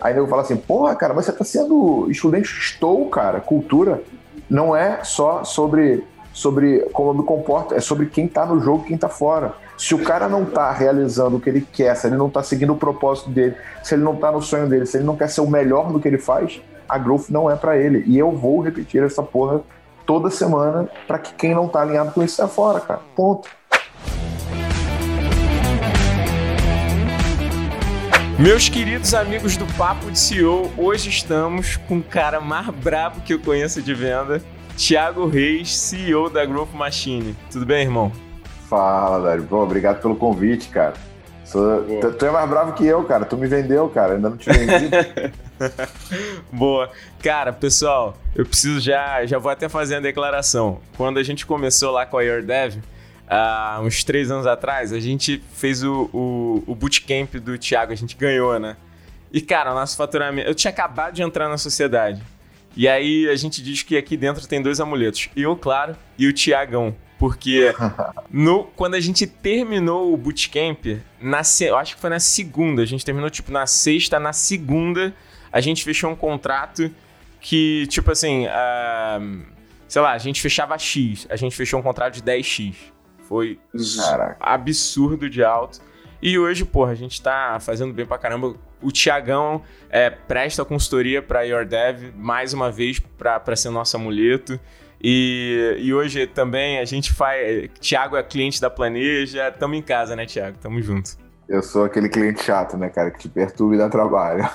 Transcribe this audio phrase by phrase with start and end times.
[0.00, 4.02] Aí eu falo assim, porra, cara, mas você tá sendo estudante, estou, cara, cultura
[4.48, 8.84] não é só sobre, sobre como eu me comporto, é sobre quem tá no jogo
[8.84, 9.54] quem tá fora.
[9.78, 12.72] Se o cara não tá realizando o que ele quer, se ele não tá seguindo
[12.72, 15.40] o propósito dele, se ele não tá no sonho dele, se ele não quer ser
[15.40, 18.04] o melhor no que ele faz, a growth não é para ele.
[18.06, 19.62] E eu vou repetir essa porra
[20.04, 23.00] toda semana para que quem não tá alinhado com isso saia fora, cara.
[23.14, 23.48] Ponto.
[28.40, 33.34] Meus queridos amigos do Papo de CEO, hoje estamos com o cara mais brabo que
[33.34, 34.42] eu conheço de venda,
[34.78, 37.36] Thiago Reis, CEO da Growth Machine.
[37.52, 38.10] Tudo bem, irmão?
[38.66, 39.42] Fala, velho.
[39.42, 40.94] Bom, obrigado pelo convite, cara.
[41.44, 41.82] Sou...
[41.82, 43.26] Tu, tu, é mais bravo que eu, cara.
[43.26, 44.14] Tu me vendeu, cara.
[44.14, 44.88] Ainda não te vendi.
[46.50, 46.88] Boa.
[47.22, 50.80] Cara, pessoal, eu preciso já, já vou até fazer a declaração.
[50.96, 52.80] Quando a gente começou lá com a YourDev,
[53.30, 57.96] há uns três anos atrás, a gente fez o, o, o bootcamp do Thiago, a
[57.96, 58.76] gente ganhou, né?
[59.32, 60.48] E, cara, o nosso faturamento.
[60.48, 62.20] Eu tinha acabado de entrar na sociedade.
[62.76, 65.28] E aí a gente diz que aqui dentro tem dois amuletos.
[65.36, 66.94] Eu, claro, e o Tiagão.
[67.18, 67.72] Porque
[68.30, 72.86] no, quando a gente terminou o bootcamp, na, eu acho que foi na segunda, a
[72.86, 75.14] gente terminou tipo na sexta, na segunda,
[75.52, 76.90] a gente fechou um contrato
[77.40, 79.42] que, tipo assim, uh,
[79.86, 82.74] sei lá, a gente fechava X, a gente fechou um contrato de 10X.
[83.30, 83.60] Foi
[83.96, 84.36] Caraca.
[84.40, 85.78] absurdo de alto.
[86.20, 88.56] E hoje, porra, a gente tá fazendo bem pra caramba.
[88.82, 94.58] O Tiagão é, presta consultoria pra YourDev mais uma vez pra, pra ser nosso amuleto.
[95.00, 97.70] E, e hoje também a gente faz.
[97.78, 99.52] Tiago é cliente da Planeja.
[99.52, 100.58] Tamo em casa, né, Tiago?
[100.58, 101.16] Tamo junto.
[101.48, 104.46] Eu sou aquele cliente chato, né, cara, que te perturba e dá trabalho.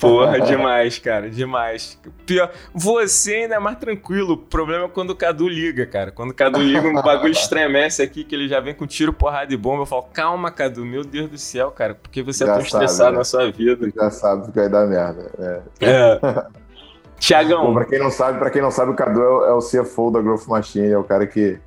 [0.00, 2.00] Porra, demais, cara, demais.
[2.24, 4.32] Pior, você ainda é mais tranquilo.
[4.32, 6.10] O problema é quando o Cadu liga, cara.
[6.10, 9.52] Quando o Cadu liga, um bagulho estremece aqui, que ele já vem com tiro, porrada
[9.52, 9.82] e bomba.
[9.82, 12.56] Eu falo, calma, Cadu, meu Deus do céu, cara, por que você é já é
[12.56, 13.18] tão sabe, estressado né?
[13.18, 13.92] na sua vida?
[13.94, 15.30] Já sabe que vai dar merda.
[15.38, 15.62] É.
[15.80, 16.20] é.
[17.20, 17.66] Tiagão.
[17.66, 19.58] Bom, pra quem não sabe, para quem não sabe, o Cadu é o, é o
[19.58, 21.58] CFO da Growth Machine, é o cara que,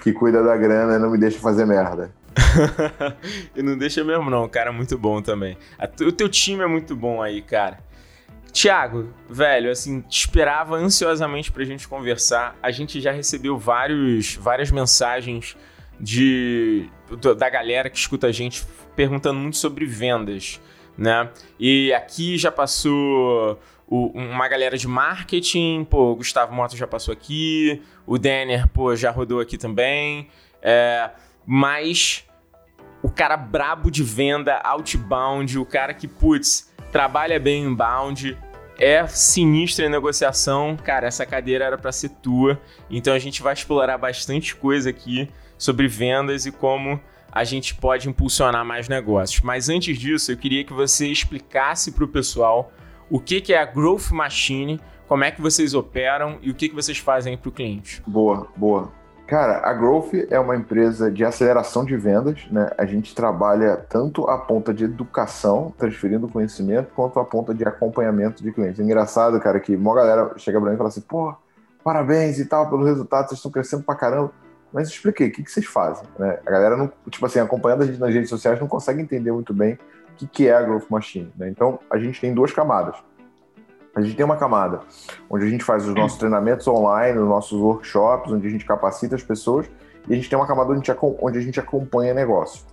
[0.00, 2.12] que cuida da grana e não me deixa fazer merda.
[3.54, 4.48] e não deixa mesmo, não.
[4.48, 5.56] Cara, muito bom também.
[6.00, 7.78] O teu time é muito bom aí, cara.
[8.52, 12.56] Tiago, velho, assim, te esperava ansiosamente pra gente conversar.
[12.62, 15.56] A gente já recebeu vários, várias mensagens
[15.98, 16.88] de
[17.36, 18.64] da galera que escuta a gente
[18.94, 20.60] perguntando muito sobre vendas,
[20.96, 21.28] né?
[21.58, 27.12] E aqui já passou o, uma galera de marketing, pô, o Gustavo Mota já passou
[27.12, 30.28] aqui, o Denner, pô, já rodou aqui também.
[30.62, 31.10] É,
[31.46, 32.24] mas
[33.02, 38.36] o cara brabo de venda, outbound, o cara que, putz, trabalha bem inbound,
[38.78, 42.60] é sinistro em negociação, cara, essa cadeira era para ser tua.
[42.90, 45.28] Então a gente vai explorar bastante coisa aqui
[45.58, 47.00] sobre vendas e como
[47.30, 49.42] a gente pode impulsionar mais negócios.
[49.42, 52.72] Mas antes disso, eu queria que você explicasse para o pessoal
[53.10, 56.68] o que, que é a Growth Machine, como é que vocês operam e o que,
[56.68, 58.02] que vocês fazem para o cliente.
[58.06, 59.03] Boa, boa.
[59.34, 62.70] Cara, a Growth é uma empresa de aceleração de vendas, né?
[62.78, 68.44] A gente trabalha tanto a ponta de educação, transferindo conhecimento, quanto a ponta de acompanhamento
[68.44, 68.78] de clientes.
[68.78, 71.34] engraçado, cara, que uma galera chega pra mim e fala assim, pô,
[71.82, 74.30] parabéns e tal pelo resultado, vocês estão crescendo pra caramba.
[74.72, 76.06] Mas expliquei, o que, que vocês fazem?
[76.16, 76.38] Né?
[76.46, 79.52] A galera, não, tipo assim, acompanhando a gente nas redes sociais, não consegue entender muito
[79.52, 79.72] bem
[80.12, 81.32] o que, que é a Growth Machine.
[81.36, 81.48] Né?
[81.48, 82.94] Então, a gente tem duas camadas.
[83.94, 84.80] A gente tem uma camada
[85.30, 89.14] onde a gente faz os nossos treinamentos online, os nossos workshops, onde a gente capacita
[89.14, 89.66] as pessoas,
[90.08, 92.64] e a gente tem uma camada onde a gente, onde a gente acompanha negócio.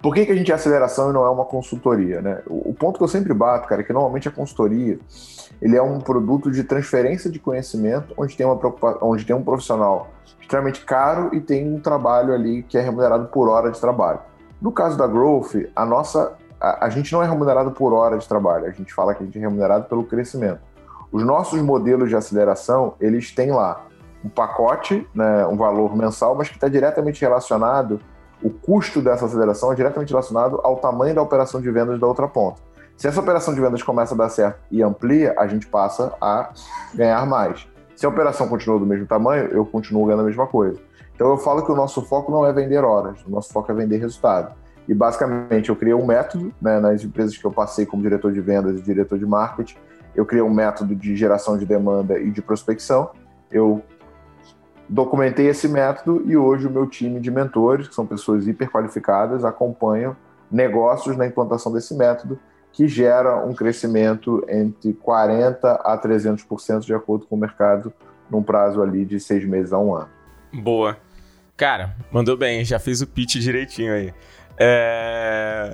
[0.00, 2.22] Por que, que a gente é aceleração e não é uma consultoria?
[2.22, 2.42] Né?
[2.46, 4.98] O, ponto que eu sempre bato, cara, é que normalmente a consultoria
[5.60, 8.58] ele é um produto de transferência de conhecimento, onde tem, uma,
[9.02, 10.08] onde tem um profissional
[10.40, 14.20] extremamente caro e tem um trabalho ali que é remunerado por hora de trabalho.
[14.60, 18.28] No caso da Growth, a nossa a, a gente não é remunerado por hora de
[18.28, 20.60] trabalho, a gente fala que a gente é remunerado pelo crescimento.
[21.10, 23.86] Os nossos modelos de aceleração, eles têm lá
[24.24, 28.00] um pacote, né, um valor mensal, mas que está diretamente relacionado,
[28.42, 32.28] o custo dessa aceleração é diretamente relacionado ao tamanho da operação de vendas da outra
[32.28, 32.60] ponta.
[32.96, 36.50] Se essa operação de vendas começa a dar certo e amplia, a gente passa a
[36.94, 37.66] ganhar mais.
[37.96, 40.78] Se a operação continua do mesmo tamanho, eu continuo ganhando a mesma coisa.
[41.14, 43.74] Então eu falo que o nosso foco não é vender horas, o nosso foco é
[43.74, 44.54] vender resultado.
[44.90, 48.40] E basicamente eu criei um método né, nas empresas que eu passei como diretor de
[48.40, 49.76] vendas e diretor de marketing.
[50.16, 53.12] Eu criei um método de geração de demanda e de prospecção.
[53.52, 53.84] Eu
[54.88, 59.44] documentei esse método e hoje o meu time de mentores, que são pessoas hiper qualificadas,
[59.44, 60.16] acompanham
[60.50, 62.36] negócios na implantação desse método,
[62.72, 67.92] que gera um crescimento entre 40% a 300% de acordo com o mercado,
[68.28, 70.08] num prazo ali de seis meses a um ano.
[70.52, 70.96] Boa.
[71.56, 74.12] Cara, mandou bem, já fiz o pitch direitinho aí.
[74.60, 75.72] É...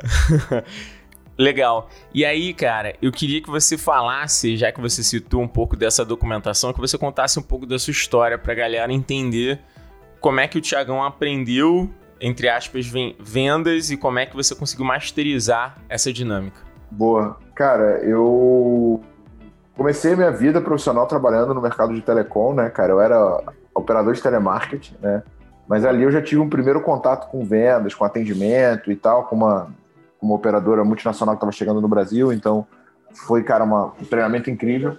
[1.36, 1.90] Legal.
[2.14, 6.04] E aí, cara, eu queria que você falasse, já que você citou um pouco dessa
[6.04, 9.60] documentação, que você contasse um pouco da sua história pra galera entender
[10.18, 11.90] como é que o Tiagão aprendeu,
[12.20, 12.86] entre aspas,
[13.18, 16.62] vendas e como é que você conseguiu masterizar essa dinâmica.
[16.90, 17.36] Boa.
[17.54, 19.02] Cara, eu
[19.76, 22.92] comecei minha vida profissional trabalhando no mercado de telecom, né, cara?
[22.92, 23.42] Eu era
[23.74, 25.22] operador de telemarketing, né?
[25.68, 29.36] Mas ali eu já tive um primeiro contato com vendas, com atendimento e tal, com
[29.36, 29.68] uma,
[30.20, 32.66] uma operadora multinacional que estava chegando no Brasil, então
[33.12, 34.96] foi, cara, uma, um treinamento incrível.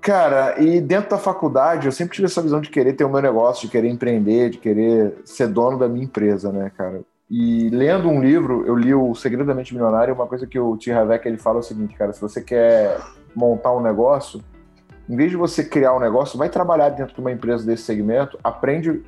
[0.00, 3.20] Cara, e dentro da faculdade eu sempre tive essa visão de querer ter o meu
[3.20, 7.02] negócio, de querer empreender, de querer ser dono da minha empresa, né, cara?
[7.30, 10.76] E lendo um livro, eu li o Segredo da Mente Milionária, uma coisa que o
[10.78, 10.90] T.
[10.90, 12.98] Havek ele fala é o seguinte, cara, se você quer
[13.34, 14.40] montar um negócio,
[15.08, 18.38] em vez de você criar um negócio, vai trabalhar dentro de uma empresa desse segmento,
[18.42, 19.02] aprende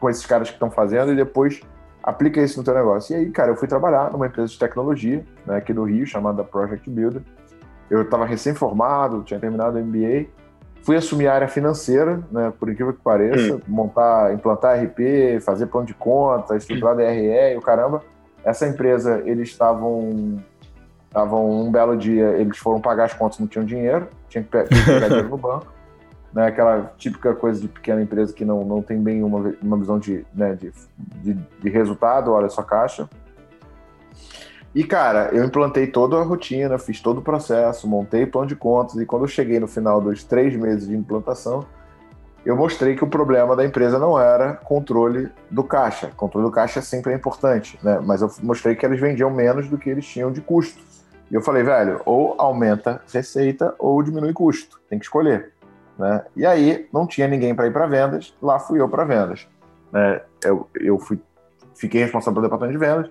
[0.00, 1.60] com esses caras que estão fazendo e depois
[2.02, 3.14] aplica isso no teu negócio.
[3.14, 6.42] E aí, cara, eu fui trabalhar numa empresa de tecnologia, né, aqui no Rio, chamada
[6.42, 7.22] Project Builder.
[7.90, 10.26] Eu estava recém-formado, tinha terminado o MBA,
[10.82, 13.60] fui assumir a área financeira, né, por incrível que pareça, hum.
[13.68, 18.02] montar, implantar RP, fazer plano de conta, estruturar DRE e o caramba.
[18.42, 20.42] Essa empresa, eles estavam
[21.06, 24.68] estavam um belo dia, eles foram pagar as contas, não tinham dinheiro, tinha que pegar
[25.08, 25.66] dinheiro no banco
[26.32, 29.98] né, aquela típica coisa de pequena empresa que não, não tem bem uma, uma visão
[29.98, 30.72] de, né, de,
[31.22, 33.08] de, de resultado, olha sua caixa.
[34.72, 38.94] E, cara, eu implantei toda a rotina, fiz todo o processo, montei plano de contas,
[38.96, 41.66] e quando eu cheguei no final dos três meses de implantação,
[42.44, 46.10] eu mostrei que o problema da empresa não era controle do caixa.
[46.16, 48.00] Controle do caixa sempre é importante, né?
[48.02, 50.80] Mas eu mostrei que eles vendiam menos do que eles tinham de custo.
[51.30, 54.80] E eu falei, velho, ou aumenta receita ou diminui custo.
[54.88, 55.52] Tem que escolher.
[56.00, 56.24] Né?
[56.34, 59.46] E aí não tinha ninguém para ir para vendas, lá fui eu para vendas.
[59.92, 60.22] Né?
[60.42, 61.20] Eu, eu fui,
[61.76, 63.10] fiquei responsável pelo departamento de vendas.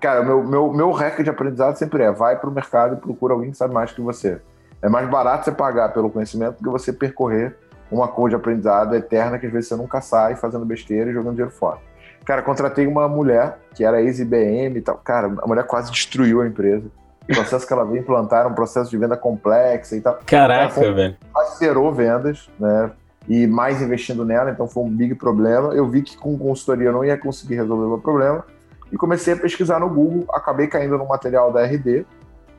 [0.00, 3.32] Cara, meu, meu, meu recorde de aprendizado sempre é: vai para o mercado e procura
[3.32, 4.40] alguém que sabe mais que você.
[4.82, 7.56] É mais barato você pagar pelo conhecimento do que você percorrer
[7.92, 11.34] uma cor de aprendizado eterna que às vezes você nunca sai fazendo besteira e jogando
[11.34, 11.78] dinheiro fora.
[12.24, 14.96] Cara, contratei uma mulher que era ex-IBM e tal.
[14.98, 16.90] Cara, a mulher quase destruiu a empresa.
[17.30, 20.18] O processo que ela veio implantar era um processo de venda complexa e tal.
[20.26, 21.16] Caraca, ela velho.
[21.34, 22.90] Acelerou vendas, né?
[23.28, 25.72] E mais investindo nela, então foi um big problema.
[25.72, 28.44] Eu vi que com consultoria eu não ia conseguir resolver o meu problema
[28.90, 30.26] e comecei a pesquisar no Google.
[30.32, 32.04] Acabei caindo no material da RD,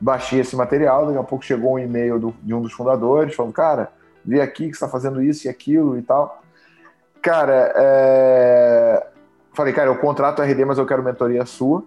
[0.00, 1.06] baixei esse material.
[1.06, 3.90] Daqui a pouco chegou um e-mail de um dos fundadores falando: Cara,
[4.24, 6.42] vi aqui que você está fazendo isso e aquilo e tal.
[7.20, 9.06] Cara, é...
[9.52, 11.84] falei, cara, eu contrato a RD, mas eu quero mentoria sua.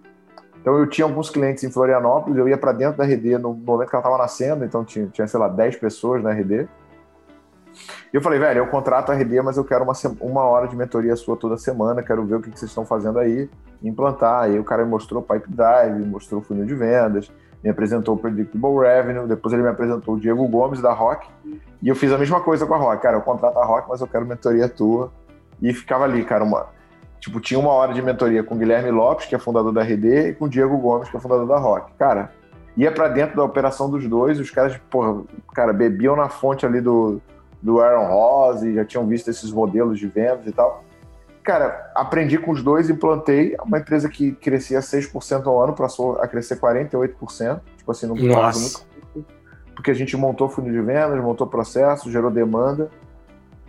[0.66, 3.88] Então eu tinha alguns clientes em Florianópolis, eu ia para dentro da RD no momento
[3.88, 6.62] que ela estava nascendo, então tinha, tinha, sei lá, 10 pessoas na RD.
[6.64, 6.68] E
[8.12, 11.16] eu falei, velho, eu contrato a RD, mas eu quero uma, uma hora de mentoria
[11.16, 13.48] sua toda semana, quero ver o que, que vocês estão fazendo aí,
[13.84, 14.46] implantar.
[14.46, 17.32] Aí o cara me mostrou Pipe Drive, mostrou o funil de vendas,
[17.64, 21.28] me apresentou o Predictable Revenue, depois ele me apresentou o Diego Gomes da Rock,
[21.80, 23.04] e eu fiz a mesma coisa com a Rock.
[23.04, 25.12] Cara, eu contrato a Rock, mas eu quero mentoria tua.
[25.62, 26.66] E ficava ali, cara, uma,
[27.26, 30.30] Tipo, tinha uma hora de mentoria com o Guilherme Lopes, que é fundador da RD,
[30.30, 31.92] e com o Diego Gomes, que é fundador da Rock.
[31.98, 32.32] Cara,
[32.78, 36.80] ia para dentro da operação dos dois, os caras, porra, cara, bebiam na fonte ali
[36.80, 37.20] do,
[37.60, 40.84] do Aaron Ross, já tinham visto esses modelos de vendas e tal.
[41.42, 46.28] Cara, aprendi com os dois, implantei uma empresa que crescia 6% ao ano, passou a
[46.28, 48.96] crescer 48%, tipo assim, num prazo muito
[49.76, 52.90] porque a gente montou fundo de vendas, montou processo, gerou demanda,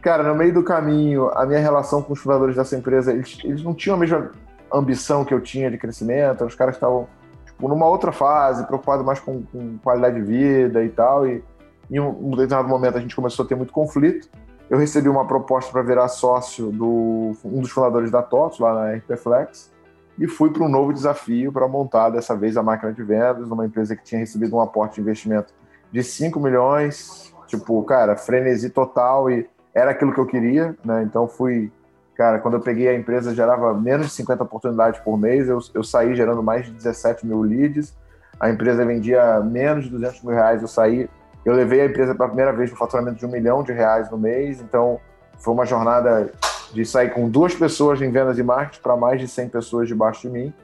[0.07, 3.61] Cara, no meio do caminho, a minha relação com os fundadores dessa empresa, eles, eles
[3.65, 4.31] não tinham a mesma
[4.73, 7.09] ambição que eu tinha de crescimento, os caras estavam
[7.45, 11.43] tipo, numa outra fase, preocupados mais com, com, qualidade de vida e tal, e
[11.91, 14.29] em um, determinado momento a gente começou a ter muito conflito.
[14.71, 18.93] Eu recebi uma proposta para virar sócio do um dos fundadores da TOTS, lá na
[18.93, 19.73] RP Flex,
[20.17, 23.67] e fui para um novo desafio para montar dessa vez a máquina de vendas, numa
[23.67, 25.53] empresa que tinha recebido um aporte de investimento
[25.91, 31.03] de 5 milhões, tipo, cara, frenesi total e era aquilo que eu queria, né?
[31.03, 31.71] Então fui,
[32.15, 35.85] cara, quando eu peguei a empresa gerava menos de 50 oportunidades por mês, eu, eu
[35.85, 37.95] saí gerando mais de 17 mil leads,
[38.41, 41.11] a empresa vendia menos de 200 mil reais, eu saí,
[41.45, 44.17] eu levei a empresa pela primeira vez no faturamento de um milhão de reais no
[44.17, 44.99] mês, então
[45.39, 46.33] foi uma jornada
[46.73, 50.23] de sair com duas pessoas em vendas e marketing para mais de 100 pessoas debaixo
[50.23, 50.55] de mim.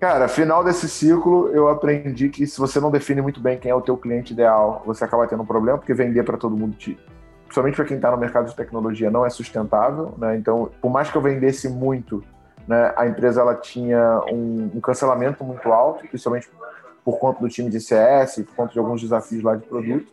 [0.00, 3.74] Cara, final desse ciclo, eu aprendi que se você não define muito bem quem é
[3.74, 6.98] o teu cliente ideal, você acaba tendo um problema, porque vender para todo mundo te,
[7.50, 10.14] principalmente para quem está no mercado de tecnologia, não é sustentável.
[10.16, 10.36] Né?
[10.36, 12.22] Então, por mais que eu vendesse muito,
[12.66, 16.48] né, a empresa ela tinha um, um, cancelamento muito alto, principalmente
[17.04, 20.06] por conta do time de CS, por conta de alguns desafios lá de produto.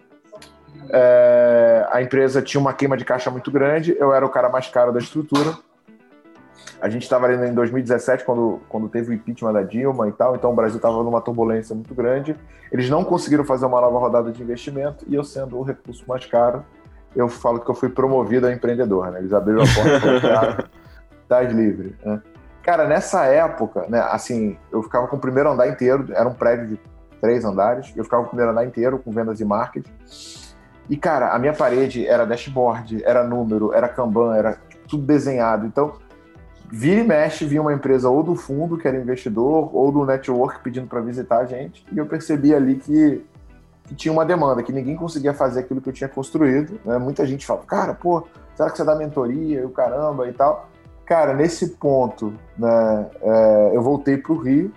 [0.90, 4.68] É, a empresa tinha uma queima de caixa muito grande, eu era o cara mais
[4.68, 5.56] caro da estrutura.
[6.82, 10.36] A gente estava ali em 2017, quando, quando teve o impeachment da Dilma e tal,
[10.36, 12.36] então o Brasil estava numa turbulência muito grande.
[12.72, 16.26] Eles não conseguiram fazer uma nova rodada de investimento e eu, sendo o recurso mais
[16.26, 16.64] caro,
[17.18, 19.20] eu falo que eu fui promovido a empreendedor, né?
[19.20, 20.66] Eles abriram a porta e cara,
[21.28, 22.22] tá livre, né?
[22.62, 26.68] Cara, nessa época, né, assim, eu ficava com o primeiro andar inteiro, era um prédio
[26.68, 26.80] de
[27.22, 29.90] três andares, eu ficava com o primeiro andar inteiro com vendas e marketing.
[30.90, 34.58] E, cara, a minha parede era dashboard, era número, era Kanban, era
[34.88, 35.66] tudo desenhado.
[35.66, 35.94] Então,
[36.70, 40.62] vira e mexe, vinha uma empresa ou do fundo, que era investidor, ou do network
[40.62, 41.86] pedindo para visitar a gente.
[41.92, 43.26] E eu percebi ali que,
[43.88, 46.80] que, tinha uma demanda, que ninguém conseguia fazer aquilo que eu tinha construído.
[46.86, 46.98] Né?
[46.98, 50.70] Muita gente fala, cara, pô, será que você dá mentoria o caramba e tal?
[51.06, 54.72] Cara, nesse ponto, né, é, eu voltei para o Rio.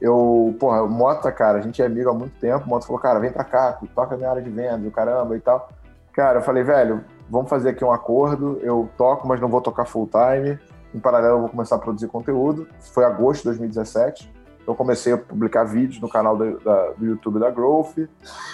[0.00, 2.64] Eu, porra, o Mota, cara, a gente é amigo há muito tempo.
[2.64, 5.40] O Mota falou, cara, vem para cá, toca minha área de venda, o caramba e
[5.40, 5.68] tal.
[6.12, 8.58] Cara, eu falei, velho, vamos fazer aqui um acordo.
[8.62, 10.58] Eu toco, mas não vou tocar full time.
[10.94, 12.68] Em paralelo, eu vou começar a produzir conteúdo.
[12.80, 14.31] Foi agosto de 2017.
[14.66, 18.08] Eu comecei a publicar vídeos no canal do, da, do YouTube da Growth.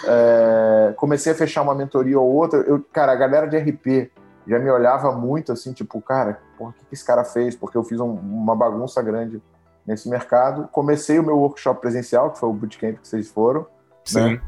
[0.04, 2.60] É, comecei a fechar uma mentoria ou outra.
[2.60, 4.10] Eu, cara, a galera de RP
[4.46, 7.54] já me olhava muito assim, tipo, cara, o que esse cara fez?
[7.54, 9.42] Porque eu fiz um, uma bagunça grande
[9.86, 10.68] nesse mercado.
[10.72, 13.60] Comecei o meu workshop presencial, que foi o bootcamp que vocês foram.
[13.60, 13.66] Né?
[14.04, 14.32] Sim.
[14.34, 14.40] Né?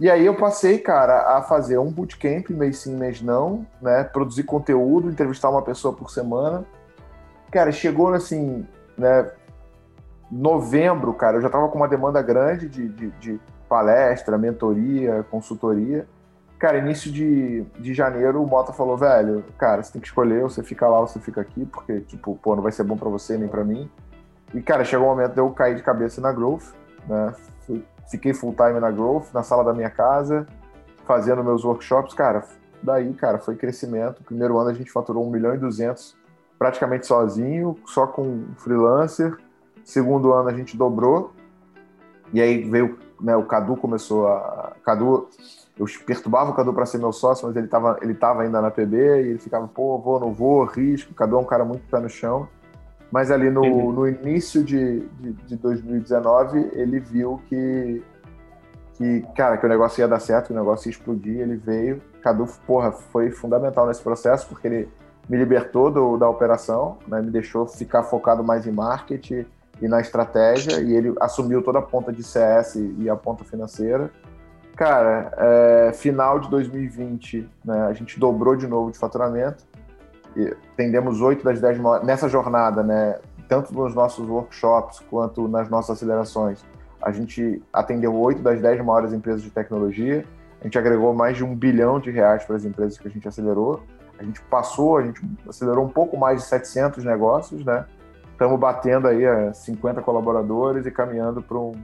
[0.00, 4.02] E aí eu passei, cara, a fazer um bootcamp, mês sim, mês não, né?
[4.02, 6.64] Produzir conteúdo, entrevistar uma pessoa por semana.
[7.50, 8.66] Cara, chegou assim,
[8.96, 9.30] né?
[10.30, 16.06] Novembro, cara, eu já tava com uma demanda grande de, de, de palestra, mentoria, consultoria.
[16.58, 20.62] Cara, início de, de janeiro, o Mota falou, velho, cara, você tem que escolher, você
[20.62, 23.38] fica lá ou você fica aqui, porque, tipo, pô, não vai ser bom para você
[23.38, 23.90] nem para mim.
[24.52, 26.74] E, cara, chegou o um momento de eu cair de cabeça na Growth,
[27.08, 27.34] né?
[28.10, 30.46] Fiquei full time na Growth, na sala da minha casa,
[31.06, 32.44] fazendo meus workshops, cara.
[32.82, 34.22] Daí, cara, foi crescimento.
[34.24, 36.16] Primeiro ano a gente faturou 1 milhão e 200
[36.58, 39.36] praticamente sozinho, só com freelancer.
[39.90, 41.32] Segundo ano a gente dobrou.
[42.32, 44.76] E aí veio, né, o Cadu começou a.
[44.84, 45.28] Cadu
[45.76, 48.70] eu perturbava o Cadu para ser meu sócio, mas ele estava ele tava ainda na
[48.70, 51.10] PB e ele ficava, pô, vou, não vou, risco.
[51.10, 52.46] O Cadu é um cara muito pé no chão.
[53.10, 53.90] Mas ali no, uhum.
[53.90, 58.00] no início de, de, de, 2019, ele viu que,
[58.94, 61.40] que, cara, que o negócio ia dar certo, que o negócio ia explodir.
[61.40, 62.00] Ele veio.
[62.22, 64.88] Cadu, porra, foi fundamental nesse processo, porque ele
[65.28, 69.46] me libertou do, da operação, né, me deixou ficar focado mais em marketing
[69.80, 74.10] e na estratégia, e ele assumiu toda a ponta de CS e a ponta financeira.
[74.76, 79.64] Cara, é, final de 2020, né, a gente dobrou de novo de faturamento.
[80.36, 83.18] E tendemos 8 das 10 nessa jornada, né,
[83.48, 86.64] tanto nos nossos workshops quanto nas nossas acelerações.
[87.02, 90.24] A gente atendeu 8 das 10 maiores empresas de tecnologia.
[90.60, 93.26] A gente agregou mais de um bilhão de reais para as empresas que a gente
[93.26, 93.82] acelerou.
[94.18, 97.86] A gente passou, a gente acelerou um pouco mais de 700 negócios, né?
[98.40, 101.74] Estamos batendo aí a 50 colaboradores e caminhando para um,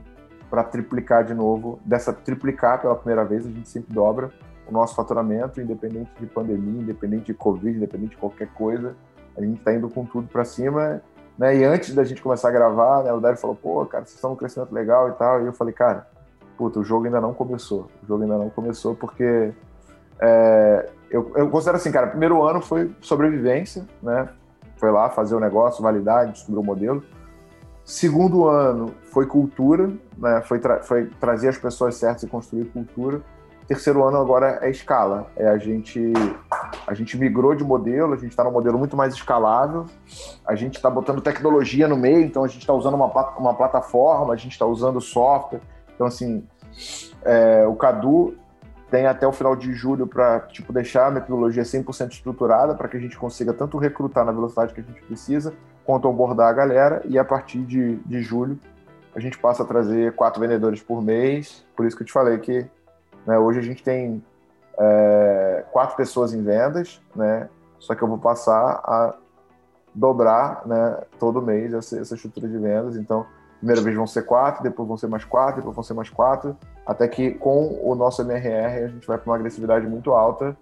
[0.71, 1.79] triplicar de novo.
[1.85, 4.31] Dessa triplicar pela primeira vez, a gente sempre dobra
[4.67, 8.95] o nosso faturamento, independente de pandemia, independente de Covid, independente de qualquer coisa.
[9.37, 10.99] A gente está indo com tudo para cima.
[11.37, 11.57] Né?
[11.57, 14.31] E antes da gente começar a gravar, né, o Dário falou: pô, cara, vocês estão
[14.31, 15.43] num crescimento legal e tal.
[15.43, 16.07] E eu falei: cara,
[16.57, 17.87] puta, o jogo ainda não começou.
[18.01, 19.53] O jogo ainda não começou porque.
[20.19, 24.27] É, eu, eu considero assim, cara, primeiro ano foi sobrevivência, né?
[24.77, 27.03] Foi lá fazer o negócio, validar, descobrir o modelo.
[27.83, 30.41] Segundo ano foi cultura, né?
[30.41, 33.21] foi, tra foi trazer as pessoas certas e construir cultura.
[33.67, 35.27] Terceiro ano agora é escala.
[35.35, 36.13] É a gente
[36.85, 39.85] a gente migrou de modelo, a gente está num modelo muito mais escalável.
[40.45, 43.07] A gente está botando tecnologia no meio, então a gente está usando uma,
[43.37, 45.61] uma plataforma, a gente está usando software.
[45.95, 46.45] Então assim,
[47.23, 48.35] é, o Cadu
[48.89, 52.97] tem até o final de julho para tipo deixar a metodologia 100% estruturada para que
[52.97, 55.53] a gente consiga tanto recrutar na velocidade que a gente precisa,
[55.85, 58.57] quanto abordar a galera, e a partir de, de julho
[59.15, 62.37] a gente passa a trazer quatro vendedores por mês, por isso que eu te falei
[62.37, 62.65] que
[63.25, 64.23] né, hoje a gente tem
[64.77, 69.15] é, quatro pessoas em vendas, né, só que eu vou passar a
[69.93, 73.25] dobrar né, todo mês essa, essa estrutura de vendas, então
[73.57, 76.55] primeira vez vão ser quatro, depois vão ser mais quatro, depois vão ser mais quatro,
[76.85, 80.55] até que com o nosso MRR a gente vai para uma agressividade muito alta.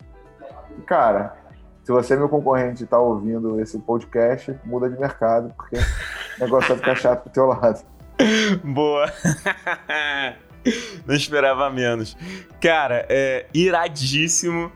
[0.77, 1.35] E, cara,
[1.83, 6.43] se você é meu concorrente e está ouvindo esse podcast, muda de mercado, porque o
[6.43, 7.85] negócio vai ficar chato pro teu lado.
[8.63, 9.11] Boa!
[11.05, 12.17] Não esperava menos.
[12.59, 14.71] Cara, é iradíssimo.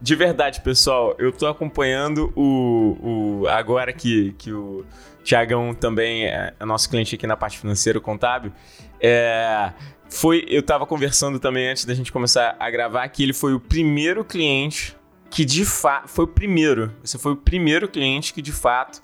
[0.00, 4.84] De verdade, pessoal, eu tô acompanhando o, o agora que, que o
[5.24, 8.52] Tiagão também é, nosso cliente aqui na parte financeira, contábil.
[9.00, 9.72] É,
[10.08, 13.58] foi, eu tava conversando também antes da gente começar a gravar que ele foi o
[13.58, 14.96] primeiro cliente
[15.34, 16.92] que de fato foi o primeiro.
[17.02, 19.02] Você foi o primeiro cliente que de fato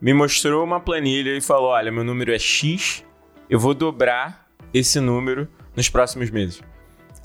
[0.00, 3.04] me mostrou uma planilha e falou: olha, meu número é X,
[3.50, 6.62] eu vou dobrar esse número nos próximos meses.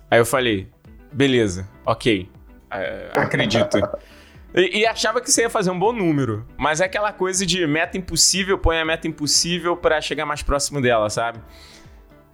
[0.10, 0.68] Aí eu falei:
[1.12, 2.28] beleza, ok,
[2.72, 3.78] é, acredito.
[4.56, 6.46] E, e, achava que você ia fazer um bom número.
[6.58, 10.82] Mas é aquela coisa de meta impossível, põe a meta impossível para chegar mais próximo
[10.82, 11.40] dela, sabe?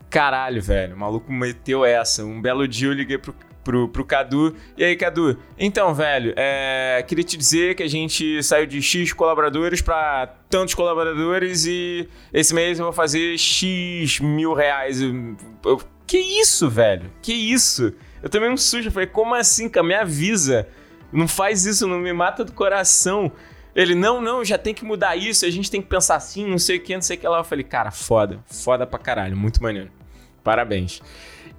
[0.10, 2.24] Caralho, velho, o maluco meteu essa.
[2.24, 4.56] Um belo dia eu liguei pro, pro, pro Cadu.
[4.78, 5.40] E aí, Cadu?
[5.58, 10.76] Então, velho, é, queria te dizer que a gente saiu de X colaboradores para tantos
[10.76, 15.02] colaboradores e esse mês eu vou fazer X mil reais.
[15.02, 17.12] Eu, eu, que isso, velho?
[17.22, 17.92] Que isso?
[18.22, 18.92] Eu tomei um sujo.
[18.92, 19.86] Falei, como assim, cara?
[19.86, 20.68] Me avisa.
[21.14, 23.32] Não faz isso, não me mata do coração.
[23.76, 26.60] Ele, não, não, já tem que mudar isso, a gente tem que pensar assim, não
[26.60, 27.40] sei o que, não sei o que lá.
[27.40, 29.90] Eu falei, cara, foda, foda pra caralho, muito maneiro.
[30.44, 31.02] Parabéns.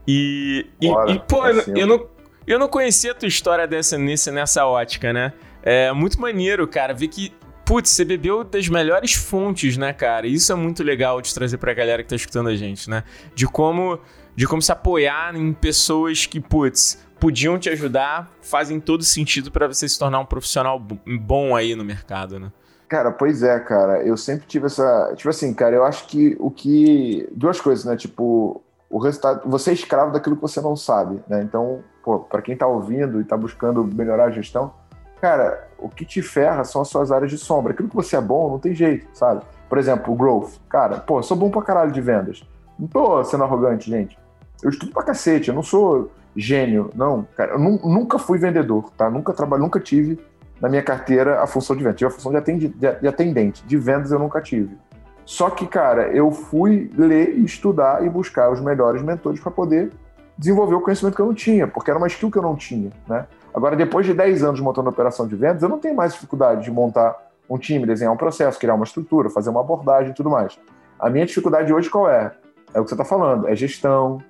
[0.06, 2.06] E, e, e pô, eu, eu, não,
[2.46, 5.32] eu não conhecia a tua história dessa, nesse, nessa ótica, né?
[5.62, 7.32] É muito maneiro, cara, ver que,
[7.64, 10.26] putz, você bebeu das melhores fontes, né, cara?
[10.26, 13.02] Isso é muito legal de trazer pra galera que tá escutando a gente, né?
[13.34, 13.98] De como,
[14.36, 19.66] de como se apoiar em pessoas que, putz, podiam te ajudar, fazem todo sentido para
[19.66, 22.52] você se tornar um profissional bom aí no mercado, né?
[22.88, 24.02] Cara, pois é, cara.
[24.02, 25.12] Eu sempre tive essa.
[25.16, 27.28] Tipo assim, cara, eu acho que o que.
[27.32, 27.96] Duas coisas, né?
[27.96, 31.42] Tipo, o resultado, você é escravo daquilo que você não sabe, né?
[31.42, 34.72] Então, pô, para quem está ouvindo e está buscando melhorar a gestão,
[35.20, 37.72] cara, o que te ferra são as suas áreas de sombra.
[37.72, 39.42] Aquilo que você é bom, não tem jeito, sabe?
[39.68, 40.52] Por exemplo, o growth.
[40.68, 42.44] Cara, pô, eu sou bom pra caralho de vendas.
[42.78, 44.18] Não tô sendo arrogante, gente.
[44.62, 47.52] Eu estudo pra cacete, eu não sou gênio, não, cara.
[47.52, 49.08] Eu nunca fui vendedor, tá?
[49.08, 50.18] Nunca trabalhei, nunca tive
[50.60, 51.94] na minha carteira a função de venda.
[51.94, 53.64] Tive a função de atendente.
[53.66, 54.76] De vendas eu nunca tive.
[55.24, 59.90] Só que, cara, eu fui ler estudar e buscar os melhores mentores para poder
[60.36, 62.90] desenvolver o conhecimento que eu não tinha, porque era uma skill que eu não tinha,
[63.08, 63.26] né?
[63.54, 66.70] Agora, depois de 10 anos montando operação de vendas, eu não tenho mais dificuldade de
[66.70, 67.16] montar
[67.48, 70.58] um time, desenhar um processo, criar uma estrutura, fazer uma abordagem e tudo mais.
[70.98, 72.32] A minha dificuldade hoje qual é?
[72.74, 74.20] É o que você está falando, é gestão,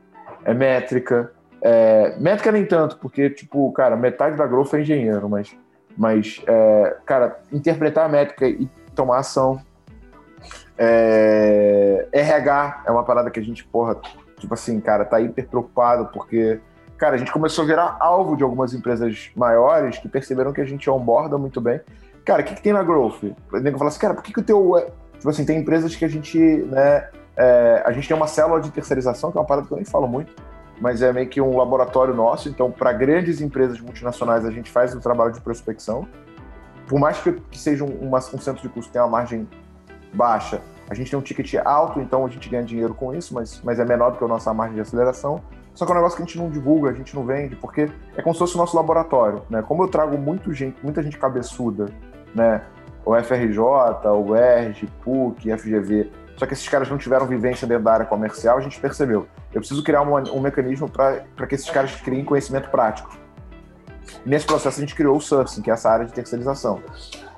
[0.44, 1.32] é métrica.
[1.64, 2.14] É...
[2.18, 5.56] métrica nem tanto, porque, tipo, cara, metade da growth é engenheiro, mas,
[5.96, 6.96] mas é...
[7.06, 9.58] cara, interpretar a métrica e tomar ação,
[10.76, 12.06] é...
[12.12, 13.96] RH é uma parada que a gente, porra,
[14.38, 16.60] tipo assim, cara, tá hiper preocupado porque,
[16.98, 20.66] cara, a gente começou a virar alvo de algumas empresas maiores que perceberam que a
[20.66, 21.80] gente onboarda muito bem.
[22.24, 23.22] Cara, o que, que tem na Growth?
[23.52, 24.86] O nego fala assim, cara, por que, que o teu.
[25.14, 27.82] Tipo assim, tem empresas que a gente, né, é...
[27.84, 30.06] a gente tem uma célula de terceirização, que é uma parada que eu nem falo
[30.06, 30.34] muito,
[30.80, 32.48] mas é meio que um laboratório nosso.
[32.48, 36.06] Então, para grandes empresas multinacionais, a gente faz o trabalho de prospecção.
[36.86, 39.48] Por mais que, que seja um, um centro de custo, tem uma margem
[40.12, 40.60] baixa.
[40.88, 43.80] A gente tem um ticket alto, então a gente ganha dinheiro com isso, mas, mas
[43.80, 45.40] é menor do que a nossa margem de aceleração.
[45.74, 47.90] Só que é um negócio que a gente não divulga, a gente não vende, porque
[48.16, 49.42] é como se fosse o nosso laboratório.
[49.50, 49.62] Né?
[49.62, 51.86] Como eu trago muito gente, muita gente cabeçuda,
[52.34, 52.62] né?
[53.04, 57.92] o FRJ, o ERG, PUC, FGV, só que esses caras não tiveram vivência dentro da
[57.92, 59.26] área comercial, a gente percebeu.
[59.52, 63.16] Eu preciso criar um, mecanismo para que esses caras criem conhecimento prático.
[64.26, 66.82] nesse processo a gente criou o Sourcing, que é essa área de terceirização.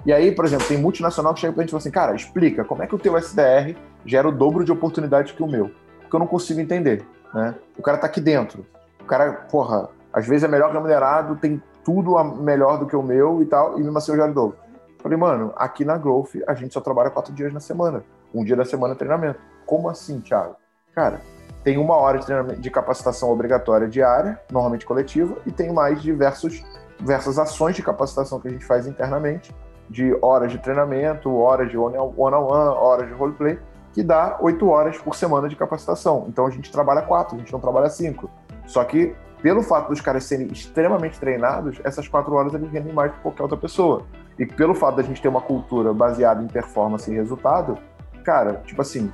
[0.05, 2.65] E aí, por exemplo, tem multinacional que chega pra gente e fala assim, cara, explica
[2.65, 5.71] como é que o teu SDR gera o dobro de oportunidade que o meu.
[6.01, 7.05] Porque eu não consigo entender,
[7.35, 7.55] né?
[7.77, 8.65] O cara tá aqui dentro.
[9.01, 13.43] O cara, porra, às vezes é melhor remunerado, tem tudo melhor do que o meu
[13.43, 14.57] e tal, e mesmo assim eu gero o dobro.
[15.03, 18.03] Falei, mano, aqui na Growth a gente só trabalha quatro dias na semana.
[18.37, 19.41] Um dia da semana treinamento.
[19.65, 20.57] Como assim, Thiago?
[20.95, 21.23] Cara,
[21.65, 26.63] tem uma hora de, de capacitação obrigatória diária, normalmente coletiva, e tem mais diversos,
[26.99, 29.57] diversas ações de capacitação que a gente faz internamente,
[29.89, 33.59] de horas de treinamento, horas de one-on-one, horas de roleplay,
[33.95, 36.27] que dá oito horas por semana de capacitação.
[36.29, 38.29] Então a gente trabalha quatro, a gente não trabalha cinco.
[38.67, 43.13] Só que, pelo fato dos caras serem extremamente treinados, essas quatro horas eles rendem mais
[43.13, 44.03] que qualquer outra pessoa.
[44.39, 47.79] E pelo fato da gente ter uma cultura baseada em performance e resultado,
[48.27, 49.11] cara, tipo assim,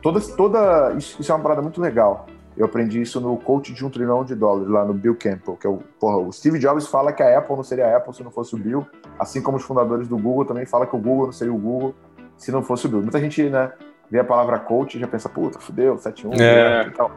[0.00, 2.24] toda, toda isso, isso é uma parada muito legal.
[2.56, 5.66] Eu aprendi isso no coach de um trilhão de dólares lá no Bill Campbell, que
[5.66, 8.24] é o, porra, o Steve Jobs fala que a Apple não seria a Apple se
[8.24, 8.86] não fosse o Bill,
[9.18, 11.94] assim como os fundadores do Google também falam que o Google não seria o Google
[12.36, 13.02] se não fosse o Bill.
[13.02, 13.72] Muita gente, né,
[14.10, 16.86] vê a palavra coach e já pensa, puta, fudeu, 7-1 é.
[16.86, 17.10] e tal.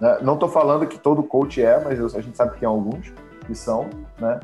[0.00, 0.18] Né?
[0.22, 3.12] Não tô falando que todo coach é, mas a gente sabe que tem alguns
[3.46, 4.38] que são, né?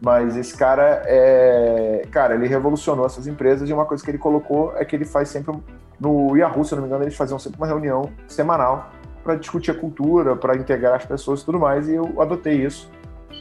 [0.00, 2.06] Mas esse cara é.
[2.10, 5.28] Cara, ele revolucionou essas empresas e uma coisa que ele colocou é que ele faz
[5.28, 5.54] sempre.
[5.98, 8.90] No Yahoo, se eu não me engano, eles faziam sempre uma reunião semanal
[9.22, 12.90] para discutir a cultura, para integrar as pessoas e tudo mais, e eu adotei isso.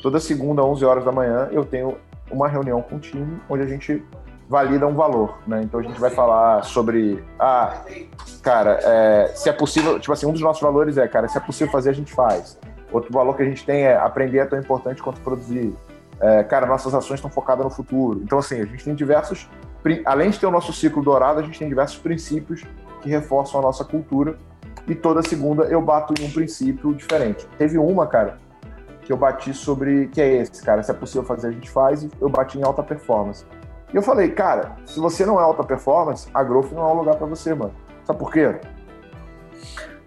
[0.02, 1.98] Toda segunda, 11 horas da manhã, eu tenho
[2.30, 4.04] uma reunião com o time onde a gente
[4.50, 5.62] valida um valor, né?
[5.64, 7.82] Então a gente vai falar sobre, ah,
[8.42, 11.42] cara, é, se é possível, tipo assim, um dos nossos valores é, cara, se é
[11.42, 12.58] possível fazer, a gente faz.
[12.92, 15.74] Outro valor que a gente tem é aprender é tão importante quanto produzir.
[16.22, 18.22] É, cara, nossas ações estão focadas no futuro.
[18.24, 19.50] Então, assim, a gente tem diversos
[20.06, 22.64] além de ter o nosso ciclo dourado, a gente tem diversos princípios
[23.02, 24.38] que reforçam a nossa cultura.
[24.88, 27.48] E toda segunda eu bato em um princípio diferente.
[27.58, 28.38] Teve uma, cara,
[29.04, 30.08] que eu bati sobre.
[30.08, 30.82] que é esse, cara.
[30.84, 32.04] Se é possível fazer, a gente faz.
[32.04, 33.46] E eu bati em alta performance.
[33.94, 36.98] E eu falei, cara, se você não é alta performance, a Growth não é um
[36.98, 37.74] lugar para você, mano.
[38.04, 38.60] Sabe por quê?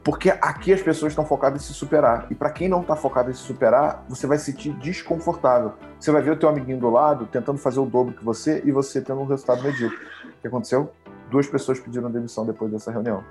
[0.05, 2.27] Porque aqui as pessoas estão focadas em se superar.
[2.29, 5.75] E para quem não está focado em se superar, você vai se sentir desconfortável.
[5.99, 8.73] Você vai ver o teu amiguinho do lado tentando fazer o dobro que você e
[8.73, 9.99] você tendo um resultado medíocre.
[10.25, 10.91] O que aconteceu?
[11.31, 13.23] Duas pessoas pediram demissão depois dessa reunião.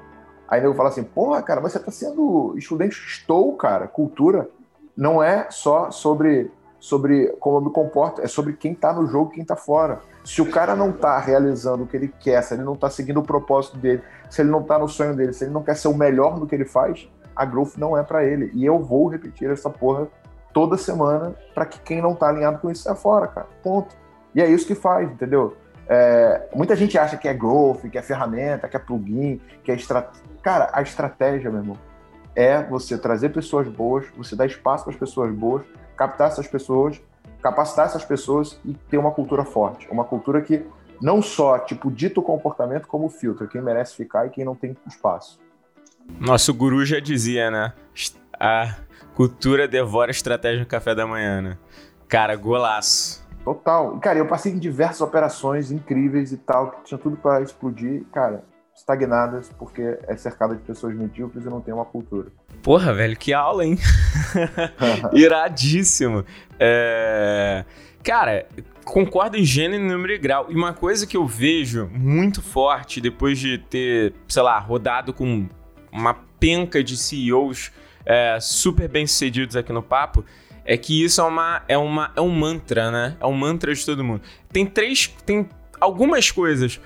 [0.48, 4.50] Aí eu falo assim, porra, cara, mas você está sendo estudante, estou, cara, cultura.
[4.96, 9.32] Não é só sobre, sobre como eu me comporto, é sobre quem está no jogo
[9.32, 10.00] e quem está fora.
[10.24, 13.20] Se o cara não está realizando o que ele quer, se ele não está seguindo
[13.20, 15.88] o propósito dele, se ele não está no sonho dele, se ele não quer ser
[15.88, 18.52] o melhor no que ele faz, a growth não é para ele.
[18.54, 20.08] E eu vou repetir essa porra
[20.54, 23.48] toda semana para que quem não está alinhado com isso saia fora, cara.
[23.64, 23.96] Ponto.
[24.36, 25.58] E é isso que faz, entendeu?
[25.88, 29.76] É, muita gente acha que é growth, que é ferramenta, que é plugin, que é
[29.76, 30.24] estratégia.
[30.42, 31.78] Cara, a estratégia, meu irmão,
[32.36, 35.64] é você trazer pessoas boas, você dar espaço para as pessoas boas,
[35.98, 37.02] captar essas pessoas
[37.42, 39.88] capacitar essas pessoas e ter uma cultura forte.
[39.90, 40.66] Uma cultura que
[41.02, 44.78] não só, tipo, dita o comportamento como filtra quem merece ficar e quem não tem
[44.88, 45.40] espaço.
[46.20, 47.74] Nosso guru já dizia, né?
[48.40, 48.76] A
[49.16, 51.58] cultura devora a estratégia no café da manhã, né?
[52.08, 53.26] Cara, golaço.
[53.44, 53.98] Total.
[54.00, 58.04] Cara, eu passei em diversas operações incríveis e tal, que tinha tudo para explodir.
[58.12, 58.44] Cara,
[58.82, 62.28] estagnadas porque é cercada de pessoas medíocres e não tem uma cultura.
[62.62, 63.78] Porra, velho, que aula, hein?
[65.14, 66.26] Iradíssimo.
[66.60, 67.64] É...
[68.04, 68.48] Cara,
[68.84, 70.48] concordo em gênero, número e grau.
[70.50, 75.48] E uma coisa que eu vejo muito forte depois de ter, sei lá, rodado com
[75.92, 77.72] uma penca de CEOs
[78.04, 80.26] é, super bem-sucedidos aqui no papo,
[80.66, 83.18] é que isso é, uma, é, uma, é um mantra, né?
[83.20, 84.22] É um mantra de todo mundo.
[84.52, 85.08] Tem três.
[85.26, 85.48] Tem
[85.80, 86.80] algumas coisas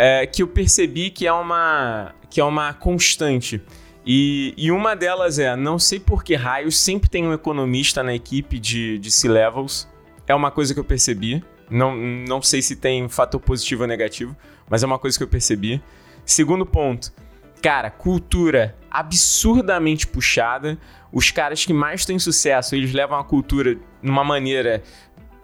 [0.00, 3.60] é, que eu percebi que é uma, que é uma constante.
[4.06, 8.14] E, e uma delas é, não sei por que raios, sempre tem um economista na
[8.14, 9.88] equipe de, de C-Levels.
[10.28, 11.42] É uma coisa que eu percebi.
[11.68, 14.36] Não, não sei se tem fator positivo ou negativo,
[14.70, 15.82] mas é uma coisa que eu percebi.
[16.24, 17.12] Segundo ponto,
[17.60, 20.78] cara, cultura absurdamente puxada.
[21.12, 24.82] Os caras que mais têm sucesso, eles levam a cultura de uma maneira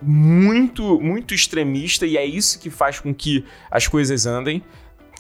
[0.07, 4.63] muito, muito extremista e é isso que faz com que as coisas andem.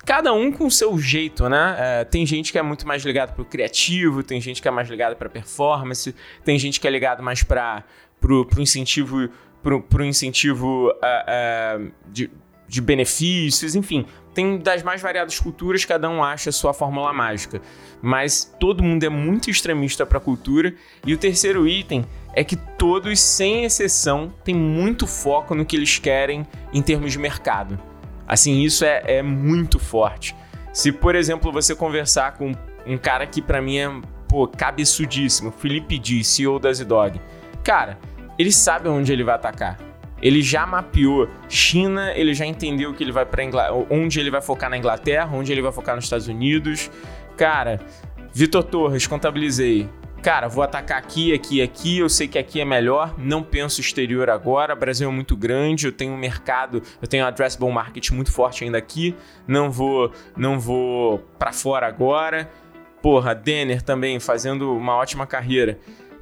[0.04, 1.76] Cada um com o seu jeito, né?
[1.78, 4.88] É, tem gente que é muito mais ligado pro criativo, tem gente que é mais
[4.88, 7.84] ligado para performance, tem gente que é ligado mais para
[8.20, 9.28] pro incentivo,
[9.62, 12.30] pro, pro incentivo uh, uh, de,
[12.74, 14.04] de benefícios, enfim.
[14.34, 17.62] Tem das mais variadas culturas, cada um acha a sua fórmula mágica.
[18.02, 20.74] Mas todo mundo é muito extremista para a cultura.
[21.06, 25.98] E o terceiro item é que todos, sem exceção, têm muito foco no que eles
[25.98, 27.78] querem em termos de mercado.
[28.26, 30.34] Assim, isso é, é muito forte.
[30.72, 32.52] Se, por exemplo, você conversar com
[32.84, 33.88] um cara que para mim é
[34.26, 37.20] pô, cabeçudíssimo, Felipe D, CEO da Zidog,
[37.62, 37.96] cara,
[38.36, 39.78] ele sabe onde ele vai atacar.
[40.22, 43.42] Ele já mapeou China, ele já entendeu que ele vai para
[43.90, 46.90] onde ele vai focar na Inglaterra, onde ele vai focar nos Estados Unidos.
[47.36, 47.80] Cara,
[48.32, 49.88] Vitor Torres, contabilizei
[50.24, 54.30] cara, vou atacar aqui, aqui, aqui, eu sei que aqui é melhor, não penso exterior
[54.30, 58.10] agora, o Brasil é muito grande, eu tenho um mercado, eu tenho um addressable market
[58.10, 59.14] muito forte ainda aqui,
[59.46, 62.50] não vou, não vou para fora agora.
[63.02, 65.78] Porra, Denner também fazendo uma ótima carreira.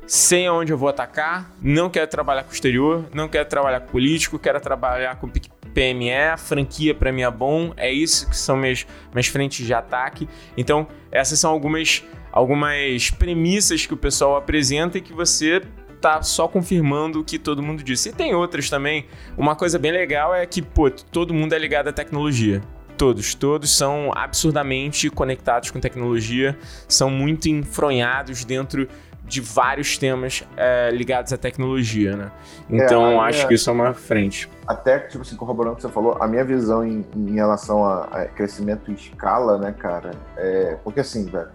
[0.07, 3.89] Sei aonde eu vou atacar, não quero trabalhar com o exterior, não quero trabalhar com
[3.89, 8.87] político, quero trabalhar com PME, franquia para mim é bom, é isso que são minhas,
[9.13, 10.29] minhas frentes de ataque.
[10.57, 15.63] Então, essas são algumas algumas premissas que o pessoal apresenta e que você
[16.01, 18.09] tá só confirmando o que todo mundo disse.
[18.09, 19.07] E tem outras também.
[19.37, 22.61] Uma coisa bem legal é que, pô, todo mundo é ligado à tecnologia.
[22.97, 26.57] Todos, todos são absurdamente conectados com tecnologia,
[26.89, 28.89] são muito enfronhados dentro
[29.33, 32.33] de vários temas é, ligados à tecnologia, né?
[32.69, 34.49] Então, é, acho que isso é uma frente.
[34.67, 38.05] Até, tipo assim, corroborando o que você falou, a minha visão em, em relação a,
[38.05, 40.77] a, crescimento em escala, né, cara, é...
[40.85, 41.51] Porque assim, velho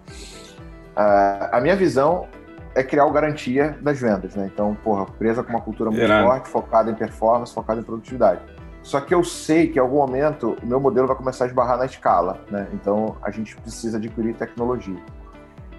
[0.98, 2.28] Uh, a minha visão
[2.74, 4.50] é criar o garantia das vendas, né?
[4.52, 8.42] Então, porra, presa com uma cultura muito forte, focada em performance, focada em produtividade.
[8.82, 11.78] Só que eu sei que em algum momento o meu modelo vai começar a esbarrar
[11.78, 12.68] na escala, né?
[12.74, 15.00] Então a gente precisa adquirir tecnologia.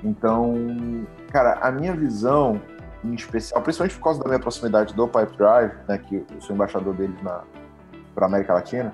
[0.03, 0.55] Então,
[1.31, 2.61] cara, a minha visão
[3.05, 6.55] em especial, principalmente por causa da minha proximidade do Pipe Drive, né, que eu sou
[6.55, 7.43] embaixador deles na
[8.15, 8.93] para América Latina,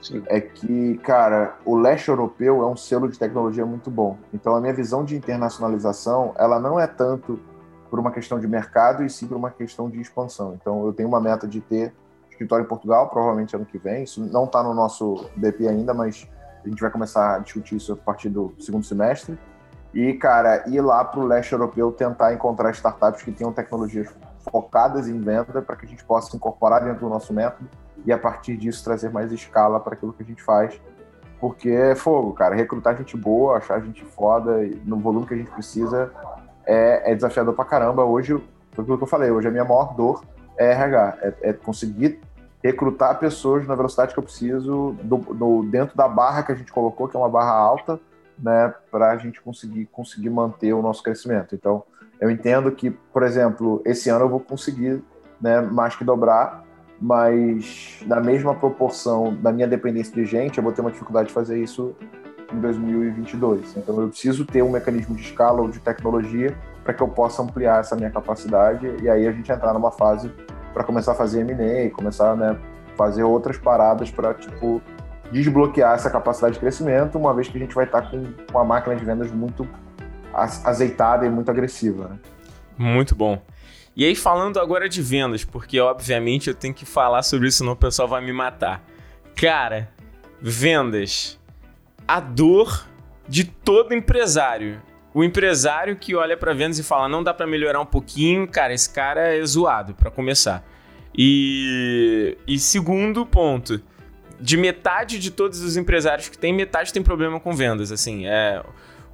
[0.00, 0.22] Sim.
[0.26, 4.16] é que, cara, o leste europeu é um selo de tecnologia muito bom.
[4.32, 7.40] Então, a minha visão de internacionalização, ela não é tanto
[7.90, 10.54] por uma questão de mercado e sim por uma questão de expansão.
[10.54, 11.92] Então, eu tenho uma meta de ter
[12.30, 14.04] escritório em Portugal, provavelmente ano que vem.
[14.04, 16.28] Isso não está no nosso BP ainda, mas
[16.64, 19.36] a gente vai começar a discutir isso a partir do segundo semestre.
[19.94, 24.08] E, cara, ir lá para o leste europeu tentar encontrar startups que tenham tecnologias
[24.50, 27.68] focadas em venda para que a gente possa incorporar dentro do nosso método
[28.04, 30.80] e, a partir disso, trazer mais escala para aquilo que a gente faz.
[31.38, 32.54] Porque é fogo, cara.
[32.54, 36.10] Recrutar gente boa, achar gente foda no volume que a gente precisa
[36.64, 38.04] é, é desafiador pra caramba.
[38.04, 38.34] Hoje,
[38.72, 40.24] foi aquilo que eu falei, hoje a minha maior dor
[40.56, 42.20] é RH, é, é conseguir
[42.62, 46.72] recrutar pessoas na velocidade que eu preciso do, do, dentro da barra que a gente
[46.72, 48.00] colocou, que é uma barra alta,
[48.42, 51.54] né, para a gente conseguir conseguir manter o nosso crescimento.
[51.54, 51.84] Então,
[52.20, 55.02] eu entendo que, por exemplo, esse ano eu vou conseguir,
[55.40, 56.64] né, mais que dobrar,
[57.00, 61.34] mas na mesma proporção da minha dependência de gente, eu vou ter uma dificuldade de
[61.34, 61.94] fazer isso
[62.52, 63.76] em 2022.
[63.76, 67.42] Então, eu preciso ter um mecanismo de escala ou de tecnologia para que eu possa
[67.42, 70.32] ampliar essa minha capacidade e aí a gente entrar numa fase
[70.74, 72.58] para começar a fazer M&A, começar, né,
[72.96, 74.82] fazer outras paradas para tipo
[75.32, 78.94] desbloquear essa capacidade de crescimento, uma vez que a gente vai estar com uma máquina
[78.94, 79.66] de vendas muito
[80.32, 82.08] azeitada e muito agressiva.
[82.08, 82.18] Né?
[82.76, 83.40] Muito bom.
[83.96, 87.72] E aí, falando agora de vendas, porque obviamente eu tenho que falar sobre isso, senão
[87.72, 88.82] o pessoal vai me matar.
[89.34, 89.90] Cara,
[90.40, 91.38] vendas.
[92.06, 92.86] A dor
[93.28, 94.80] de todo empresário.
[95.14, 98.72] O empresário que olha para vendas e fala: não dá para melhorar um pouquinho, cara,
[98.72, 100.64] esse cara é zoado, para começar.
[101.16, 103.82] E, e segundo ponto,
[104.42, 107.92] de metade de todos os empresários que tem, metade tem problema com vendas.
[107.92, 108.60] Assim, é,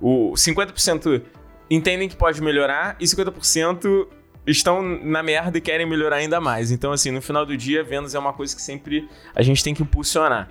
[0.01, 1.23] o 50%
[1.71, 4.09] entendem que pode melhorar e 50%
[4.47, 6.71] estão na merda e querem melhorar ainda mais.
[6.71, 9.75] Então, assim, no final do dia, vendas é uma coisa que sempre a gente tem
[9.75, 10.49] que impulsionar.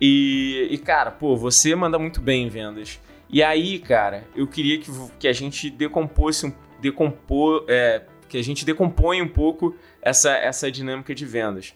[0.00, 3.00] E, e cara, pô, você manda muito bem em vendas.
[3.30, 8.64] E aí, cara, eu queria que, que a gente decomposse, decompor, é, que a gente
[8.64, 11.74] decomponha um pouco essa, essa dinâmica de vendas.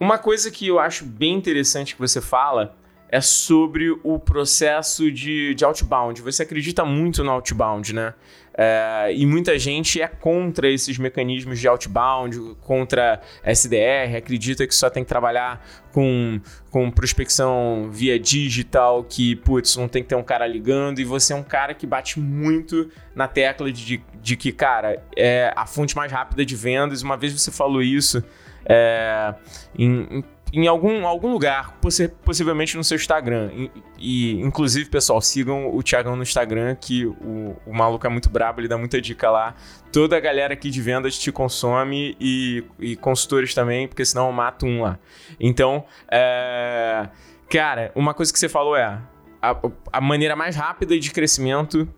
[0.00, 2.74] Uma coisa que eu acho bem interessante que você fala
[3.10, 6.22] é sobre o processo de, de outbound.
[6.22, 8.14] Você acredita muito no outbound, né?
[8.54, 14.88] É, e muita gente é contra esses mecanismos de outbound, contra SDR, acredita que só
[14.88, 20.22] tem que trabalhar com, com prospecção via digital, que, putz, não tem que ter um
[20.22, 24.50] cara ligando, e você é um cara que bate muito na tecla de, de que,
[24.50, 27.02] cara, é a fonte mais rápida de vendas.
[27.02, 28.22] Uma vez você falou isso
[28.64, 29.34] é,
[29.78, 33.50] em, em algum, algum lugar, possi possivelmente no seu Instagram.
[33.54, 38.28] E, e, inclusive, pessoal, sigam o Thiagão no Instagram, que o, o maluco é muito
[38.28, 39.54] brabo, ele dá muita dica lá.
[39.92, 44.32] Toda a galera aqui de vendas te consome e, e consultores também, porque senão eu
[44.32, 44.98] mato um lá.
[45.38, 47.08] Então, é...
[47.48, 49.00] cara, uma coisa que você falou é
[49.40, 49.56] a,
[49.92, 51.88] a maneira mais rápida de crescimento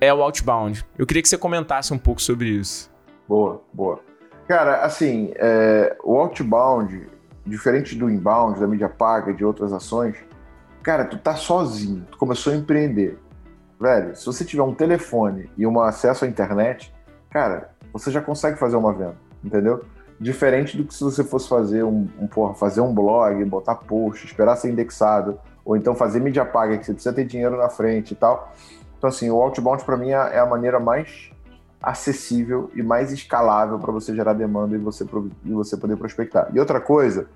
[0.00, 0.84] é o outbound.
[0.98, 2.92] Eu queria que você comentasse um pouco sobre isso.
[3.28, 4.00] Boa, boa.
[4.46, 7.08] Cara, assim, é, o outbound
[7.46, 10.16] diferente do inbound, da mídia paga, de outras ações,
[10.82, 13.18] cara, tu tá sozinho, tu começou a empreender.
[13.80, 16.94] Velho, se você tiver um telefone e um acesso à internet,
[17.30, 19.84] cara, você já consegue fazer uma venda, entendeu?
[20.20, 24.26] Diferente do que se você fosse fazer um, um porra, fazer um blog, botar post,
[24.26, 28.12] esperar ser indexado, ou então fazer mídia paga, que você precisa ter dinheiro na frente
[28.12, 28.52] e tal.
[28.96, 31.30] Então, assim, o outbound para mim é, é a maneira mais
[31.84, 35.04] acessível e mais escalável para você gerar demanda e você,
[35.44, 36.48] e você poder prospectar.
[36.52, 37.28] E outra coisa,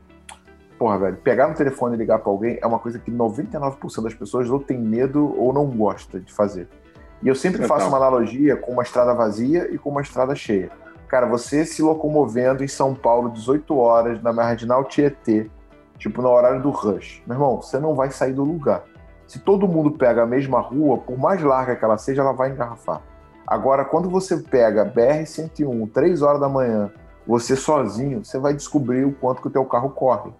[0.78, 4.14] porra, velho, pegar no telefone e ligar para alguém é uma coisa que 99% das
[4.14, 6.66] pessoas ou tem medo ou não gosta de fazer.
[7.22, 7.76] E eu sempre então.
[7.76, 10.70] faço uma analogia com uma estrada vazia e com uma estrada cheia.
[11.08, 15.50] Cara, você se locomovendo em São Paulo 18 horas na marginal Tietê,
[15.98, 17.22] tipo no horário do rush.
[17.26, 18.84] Meu irmão, você não vai sair do lugar.
[19.26, 22.50] Se todo mundo pega a mesma rua, por mais larga que ela seja, ela vai
[22.50, 23.02] engarrafar.
[23.48, 26.92] Agora, quando você pega BR-101, 3 horas da manhã,
[27.26, 30.30] você sozinho, você vai descobrir o quanto que o teu carro corre,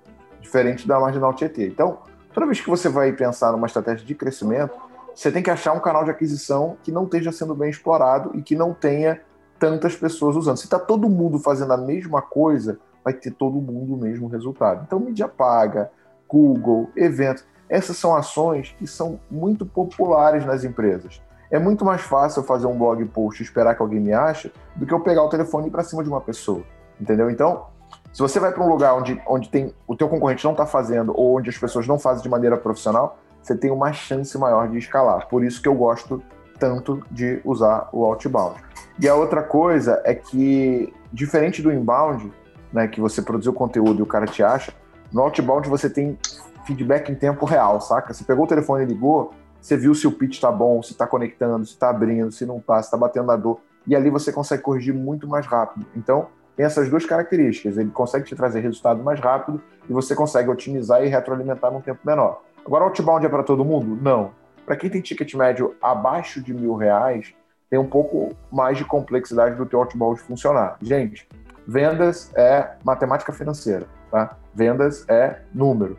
[0.43, 1.69] diferente da Marginal Tietê.
[1.69, 2.01] Então,
[2.35, 4.75] toda vez que você vai pensar numa estratégia de crescimento,
[5.15, 8.43] você tem que achar um canal de aquisição que não esteja sendo bem explorado e
[8.43, 9.23] que não tenha
[9.59, 10.59] tantas pessoas usando.
[10.59, 14.85] Se está todo mundo fazendo a mesma coisa, vai ter todo mundo o mesmo resultado.
[14.87, 15.91] Então, mídia paga,
[16.29, 21.23] Google, eventos, essas são ações que são muito populares nas empresas.
[21.51, 24.87] É muito mais fácil fazer um blog post e esperar que alguém me ache do
[24.87, 26.63] que eu pegar o telefone e para cima de uma pessoa.
[27.01, 27.31] Entendeu?
[27.31, 27.67] Então,
[28.13, 31.13] se você vai para um lugar onde, onde tem, o teu concorrente não está fazendo
[31.17, 34.79] ou onde as pessoas não fazem de maneira profissional, você tem uma chance maior de
[34.79, 35.29] escalar.
[35.29, 36.23] Por isso que eu gosto
[36.59, 38.61] tanto de usar o outbound.
[39.01, 42.33] E a outra coisa é que, diferente do inbound,
[42.73, 44.73] né, que você produziu conteúdo e o cara te acha,
[45.13, 46.19] no outbound você tem
[46.67, 48.13] feedback em tempo real, saca?
[48.13, 51.07] Você pegou o telefone e ligou, você viu se o pitch está bom, se está
[51.07, 53.61] conectando, se está abrindo, se não está, se está batendo na dor.
[53.87, 55.87] E ali você consegue corrigir muito mais rápido.
[55.97, 57.79] Então, tem essas duas características.
[57.79, 62.01] Ele consegue te trazer resultado mais rápido e você consegue otimizar e retroalimentar num tempo
[62.05, 62.43] menor.
[62.67, 63.99] Agora, outbound é para todo mundo?
[64.01, 64.33] Não.
[64.67, 67.33] Para quem tem ticket médio abaixo de mil reais,
[67.71, 70.77] tem um pouco mais de complexidade do teu outbound funcionar.
[70.83, 71.29] Gente,
[71.67, 74.37] vendas é matemática financeira, tá?
[74.55, 75.99] Vendas é número.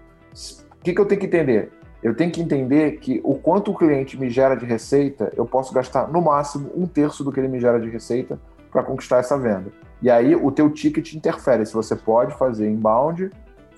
[0.75, 1.71] O que, que eu tenho que entender?
[2.01, 5.73] Eu tenho que entender que o quanto o cliente me gera de receita, eu posso
[5.73, 8.39] gastar no máximo um terço do que ele me gera de receita
[8.71, 9.71] para conquistar essa venda.
[10.01, 13.29] E aí o teu ticket interfere se você pode fazer inbound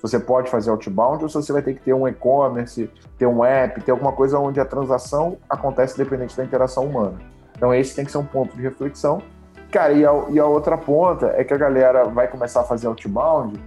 [0.02, 3.44] você pode fazer outbound ou se você vai ter que ter um e-commerce, ter um
[3.44, 7.18] app, ter alguma coisa onde a transação acontece dependente da interação humana.
[7.56, 9.22] Então esse tem que ser um ponto de reflexão.
[9.70, 12.88] Cara, e a, e a outra ponta é que a galera vai começar a fazer
[12.88, 13.58] outbound,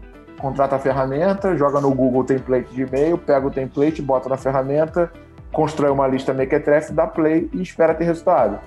[0.45, 5.11] contrata a ferramenta, joga no Google template de e-mail, pega o template, bota na ferramenta,
[5.51, 8.59] constrói uma lista mequetrefe, dá play e espera ter resultado.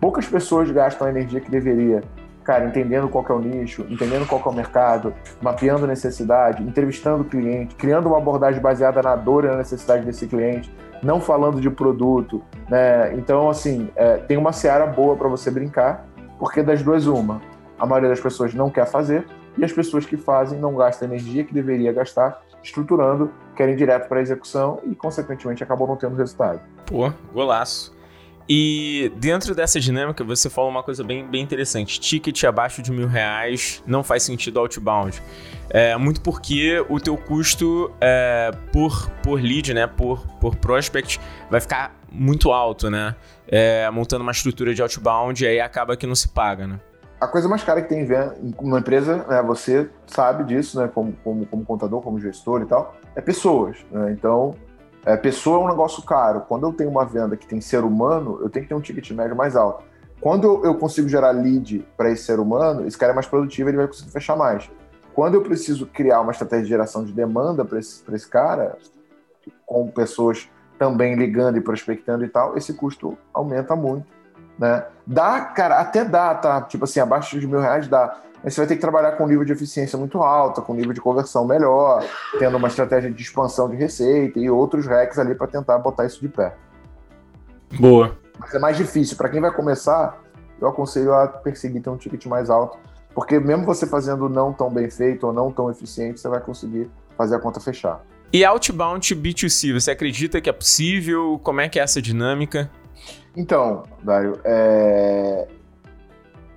[0.00, 2.00] Poucas pessoas gastam a energia que deveria
[2.44, 7.24] cara, entendendo qual é o nicho, entendendo qual é o mercado, mapeando necessidade, entrevistando o
[7.24, 11.68] cliente, criando uma abordagem baseada na dor e na necessidade desse cliente, não falando de
[11.68, 13.12] produto, né?
[13.14, 16.06] Então, assim, é, tem uma seara boa para você brincar,
[16.38, 17.42] porque das duas uma,
[17.78, 19.26] a maioria das pessoas não quer fazer
[19.58, 24.08] e as pessoas que fazem não gastam a energia que deveria gastar estruturando, querem direto
[24.08, 26.60] para a execução e, consequentemente, acabam não tendo resultado.
[26.86, 27.98] Pô, golaço.
[28.52, 32.00] E dentro dessa dinâmica, você falou uma coisa bem, bem interessante.
[32.00, 35.22] Ticket abaixo de mil reais não faz sentido outbound.
[35.70, 41.60] É, muito porque o teu custo é, por, por lead, né, por, por prospect, vai
[41.60, 43.14] ficar muito alto, né?
[43.46, 46.80] É, montando uma estrutura de outbound e aí acaba que não se paga, né?
[47.20, 51.12] A coisa mais cara que tem em uma empresa, né, você sabe disso, né, como,
[51.22, 53.76] como, como contador, como gestor e tal, é pessoas.
[53.90, 54.12] Né?
[54.12, 54.54] Então,
[55.04, 56.40] é, pessoa é um negócio caro.
[56.48, 59.10] Quando eu tenho uma venda que tem ser humano, eu tenho que ter um ticket
[59.10, 59.84] médio mais alto.
[60.20, 63.78] Quando eu consigo gerar lead para esse ser humano, esse cara é mais produtivo, ele
[63.78, 64.70] vai conseguir fechar mais.
[65.14, 68.76] Quando eu preciso criar uma estratégia de geração de demanda para esse, esse cara,
[69.66, 74.06] com pessoas também ligando e prospectando e tal, esse custo aumenta muito.
[74.60, 74.84] Né?
[75.06, 76.60] Dá, cara, até dá, tá?
[76.60, 79.28] Tipo assim, abaixo de mil reais dá mas você vai ter que trabalhar com um
[79.28, 82.02] nível de eficiência muito alto, com um nível de conversão melhor,
[82.38, 86.20] tendo uma estratégia de expansão de receita e outros hacks ali para tentar botar isso
[86.20, 86.54] de pé.
[87.78, 88.16] Boa.
[88.38, 89.16] Mas é mais difícil.
[89.16, 90.18] Para quem vai começar,
[90.60, 92.78] eu aconselho a perseguir ter um ticket mais alto,
[93.14, 96.90] porque mesmo você fazendo não tão bem feito ou não tão eficiente, você vai conseguir
[97.18, 98.00] fazer a conta fechar.
[98.32, 101.38] E outbound B2C, você acredita que é possível?
[101.42, 102.70] Como é que é essa dinâmica?
[103.36, 105.46] Então, Dário, é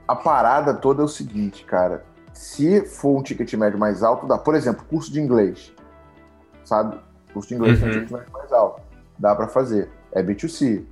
[0.08, 2.04] a parada toda é o seguinte, cara.
[2.34, 4.38] Se for um ticket médio mais alto, dá.
[4.38, 5.74] Por exemplo, curso de inglês.
[6.66, 7.00] Sabe?
[7.34, 7.90] Curso de inglês uhum.
[7.90, 8.82] tem um ticket médio mais alto.
[9.18, 9.90] Dá para fazer.
[10.12, 10.84] É B2C.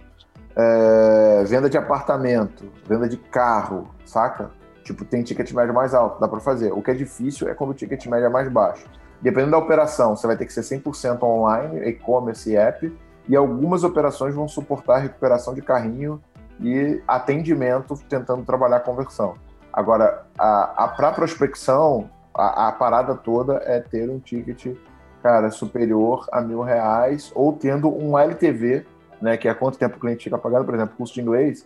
[0.55, 4.51] É, venda de apartamento, venda de carro, saca?
[4.83, 6.73] Tipo, tem ticket médio mais alto, dá para fazer.
[6.73, 8.85] O que é difícil é quando o ticket médio é mais baixo.
[9.21, 12.91] Dependendo da operação, você vai ter que ser 100% online, e-commerce e app,
[13.27, 16.21] e algumas operações vão suportar recuperação de carrinho
[16.59, 19.35] e atendimento tentando trabalhar a conversão.
[19.73, 24.75] Agora, a, a para prospecção, a, a, parada toda é ter um ticket,
[25.23, 28.85] cara, superior a mil reais ou tendo um LTV,
[29.21, 31.65] né, que é quanto tempo o cliente fica pagando, por exemplo, curso de inglês,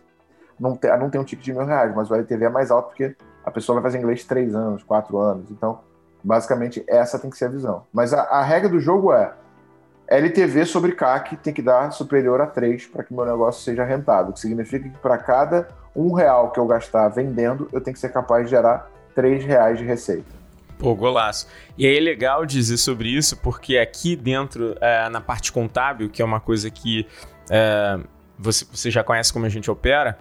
[0.59, 2.89] não tem, não tem um ticket de mil reais, mas o LTV é mais alto
[2.89, 5.51] porque a pessoa vai fazer inglês três anos, quatro anos.
[5.51, 5.79] Então,
[6.23, 7.83] basicamente, essa tem que ser a visão.
[7.93, 9.33] Mas a, a regra do jogo é
[10.07, 14.33] LTV sobre CAC tem que dar superior a 3 para que meu negócio seja rentável,
[14.33, 18.11] que significa que para cada um real que eu gastar vendendo, eu tenho que ser
[18.11, 20.35] capaz de gerar 3 reais de receita.
[20.77, 21.47] Pô, golaço.
[21.77, 26.21] E aí é legal dizer sobre isso, porque aqui dentro, é, na parte contábil, que
[26.21, 27.07] é uma coisa que
[27.49, 27.97] é,
[28.37, 30.17] você, você já conhece como a gente opera,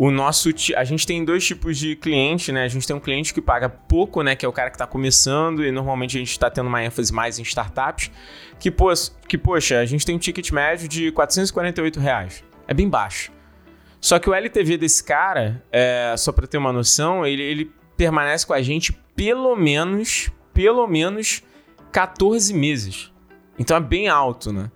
[0.00, 2.62] o nosso a gente tem dois tipos de cliente, né?
[2.62, 4.36] A gente tem um cliente que paga pouco, né?
[4.36, 7.12] Que é o cara que está começando e normalmente a gente está tendo uma ênfase
[7.12, 8.08] mais em startups.
[8.60, 8.92] Que, pô,
[9.26, 12.44] que, poxa, a gente tem um ticket médio de 448 reais.
[12.68, 13.32] É bem baixo.
[14.00, 18.46] Só que o LTV desse cara, é, só para ter uma noção, ele, ele permanece
[18.46, 21.42] com a gente pelo menos, pelo menos
[21.90, 23.12] 14 meses.
[23.58, 24.70] Então é bem alto, né?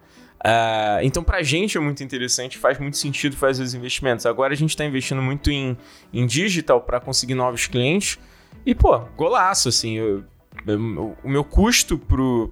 [0.44, 4.26] Uh, então, para a gente é muito interessante, faz muito sentido fazer os investimentos.
[4.26, 5.76] Agora a gente está investindo muito em,
[6.12, 8.18] em digital para conseguir novos clientes.
[8.66, 9.96] E, pô, golaço, assim.
[9.96, 10.24] Eu,
[10.66, 12.00] eu, o meu custo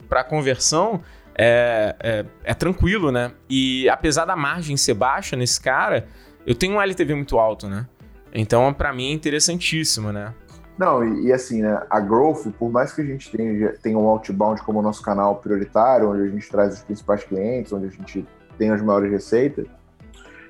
[0.09, 1.03] para conversão
[1.34, 3.32] é, é, é, tranquilo, né?
[3.49, 6.07] E apesar da margem ser baixa nesse cara,
[6.47, 7.86] eu tenho um LTV muito alto, né?
[8.32, 10.32] Então, para mim é interessantíssimo, né?
[10.81, 14.09] Não, e, e, assim, né, a Growth, por mais que a gente tenha, tenha um
[14.09, 18.26] outbound como nosso canal prioritário, onde a gente traz os principais clientes, onde a gente
[18.57, 19.66] tem as maiores receitas,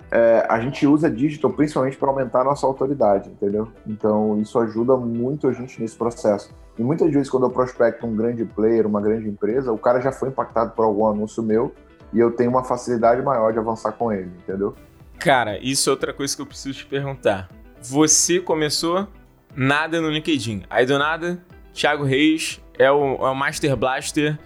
[0.09, 3.72] é, a gente usa digital principalmente para aumentar a nossa autoridade, entendeu?
[3.85, 6.55] Então isso ajuda muito a gente nesse processo.
[6.78, 10.12] E muitas vezes quando eu prospecto um grande player, uma grande empresa, o cara já
[10.12, 11.74] foi impactado por algum anúncio meu
[12.12, 14.76] e eu tenho uma facilidade maior de avançar com ele, entendeu?
[15.18, 17.49] Cara, isso é outra coisa que eu preciso te perguntar.
[17.83, 19.09] Você começou
[19.55, 20.64] nada no LinkedIn.
[20.68, 21.42] Aí do nada,
[21.72, 24.38] Thiago Reis é o, é o Master Blaster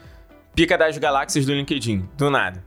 [0.54, 2.08] pica das galáxias do LinkedIn.
[2.16, 2.64] Do nada.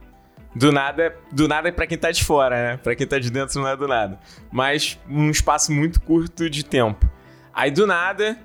[0.56, 2.78] Do nada, do nada é para quem tá de fora, né?
[2.78, 4.20] Para quem tá de dentro não é do nada.
[4.52, 7.10] Mas um espaço muito curto de tempo.
[7.54, 8.38] Aí do nada,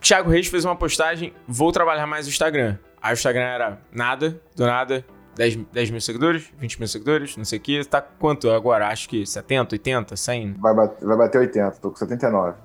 [0.00, 2.78] Thiago Reis fez uma postagem, vou trabalhar mais no Instagram.
[3.00, 5.04] Aí o Instagram era nada, do nada,
[5.38, 7.84] 10, 10 mil seguidores, 20 mil seguidores, não sei o que.
[7.84, 8.88] Tá quanto agora?
[8.88, 10.54] Acho que 70, 80, 100?
[10.54, 12.58] Vai bater, vai bater 80, tô com 79.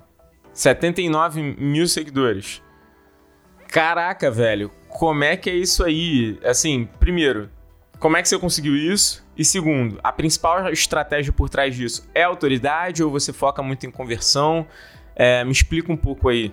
[0.52, 2.60] 79 mil seguidores.
[3.68, 6.38] Caraca, velho, como é que é isso aí?
[6.44, 7.48] Assim, primeiro,
[8.00, 9.24] como é que você conseguiu isso?
[9.36, 13.90] E segundo, a principal estratégia por trás disso é autoridade ou você foca muito em
[13.90, 14.66] conversão?
[15.14, 16.52] É, me explica um pouco aí.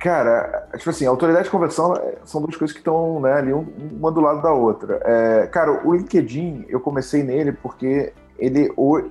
[0.00, 4.10] Cara, tipo assim, autoridade e conversão é, são duas coisas que estão né, ali uma
[4.10, 4.98] do lado da outra.
[5.04, 8.72] É, cara, o LinkedIn, eu comecei nele porque ele.
[8.78, 9.02] O...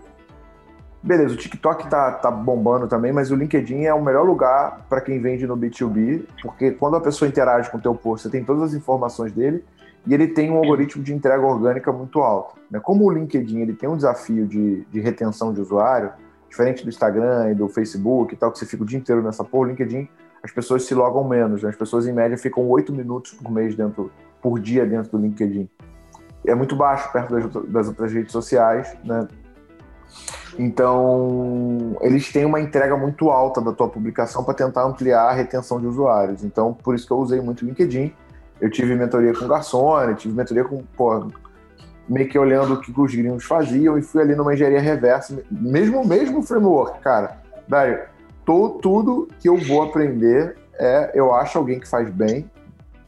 [1.01, 4.99] Beleza, o TikTok tá, tá bombando também, mas o LinkedIn é o melhor lugar para
[4.99, 8.43] quem vende no B2B, porque quando a pessoa interage com o teu post, você tem
[8.43, 9.63] todas as informações dele
[10.05, 12.55] e ele tem um algoritmo de entrega orgânica muito alto.
[12.69, 12.81] Né?
[12.81, 16.11] Como o LinkedIn ele tem um desafio de, de retenção de usuário,
[16.49, 19.43] diferente do Instagram e do Facebook e tal, que você fica o dia inteiro nessa
[19.43, 20.09] porra, o LinkedIn
[20.43, 21.63] as pessoas se logam menos.
[21.63, 21.69] Né?
[21.69, 24.11] As pessoas, em média, ficam oito minutos por mês dentro,
[24.41, 25.69] por dia dentro do LinkedIn.
[26.45, 29.27] É muito baixo perto das, das outras redes sociais, né?
[30.57, 35.79] Então, eles têm uma entrega muito alta da tua publicação para tentar ampliar a retenção
[35.79, 36.43] de usuários.
[36.43, 38.13] Então, por isso que eu usei muito o LinkedIn.
[38.59, 41.27] Eu tive mentoria com Garçom, tive mentoria com, pô,
[42.09, 46.05] meio que olhando o que os gringos faziam e fui ali numa engenharia reversa, mesmo
[46.05, 47.37] mesmo framework, cara.
[48.49, 52.49] Velho, tudo que eu vou aprender é eu acho alguém que faz bem,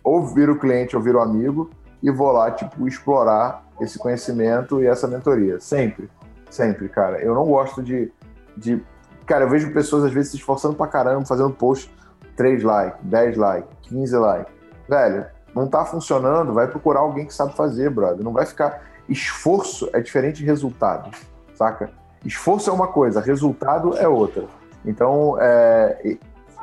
[0.04, 1.72] ouvir o cliente, ouvir o amigo
[2.04, 5.60] e vou lá, tipo, explorar esse conhecimento e essa mentoria.
[5.60, 6.08] Sempre,
[6.48, 7.20] sempre, cara.
[7.20, 8.12] Eu não gosto de.
[8.56, 8.84] de...
[9.26, 11.92] Cara, eu vejo pessoas às vezes se esforçando pra caramba, fazendo post
[12.36, 14.54] 3 likes, 10 likes, 15 likes.
[14.88, 15.26] Velho,
[15.56, 18.24] não tá funcionando, vai procurar alguém que sabe fazer, brother.
[18.24, 18.84] Não vai ficar.
[19.10, 21.10] Esforço é diferente de resultado,
[21.56, 21.90] saca?
[22.24, 24.61] Esforço é uma coisa, resultado é outra.
[24.86, 26.18] Então, é,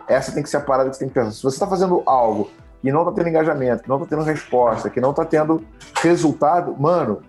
[0.08, 1.30] essa tem que ser a parada que você tem que pensar.
[1.32, 2.50] Se você está fazendo algo
[2.82, 5.64] e não está tendo engajamento, que não está tendo resposta, que não está tendo
[6.02, 7.22] resultado, mano,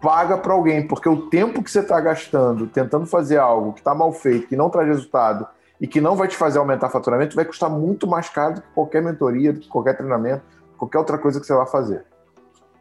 [0.00, 3.94] paga para alguém, porque o tempo que você está gastando tentando fazer algo que está
[3.94, 5.46] mal feito, que não traz resultado
[5.80, 8.68] e que não vai te fazer aumentar faturamento, vai custar muito mais caro do que
[8.74, 10.42] qualquer mentoria, do que qualquer treinamento,
[10.76, 12.04] qualquer outra coisa que você vai fazer.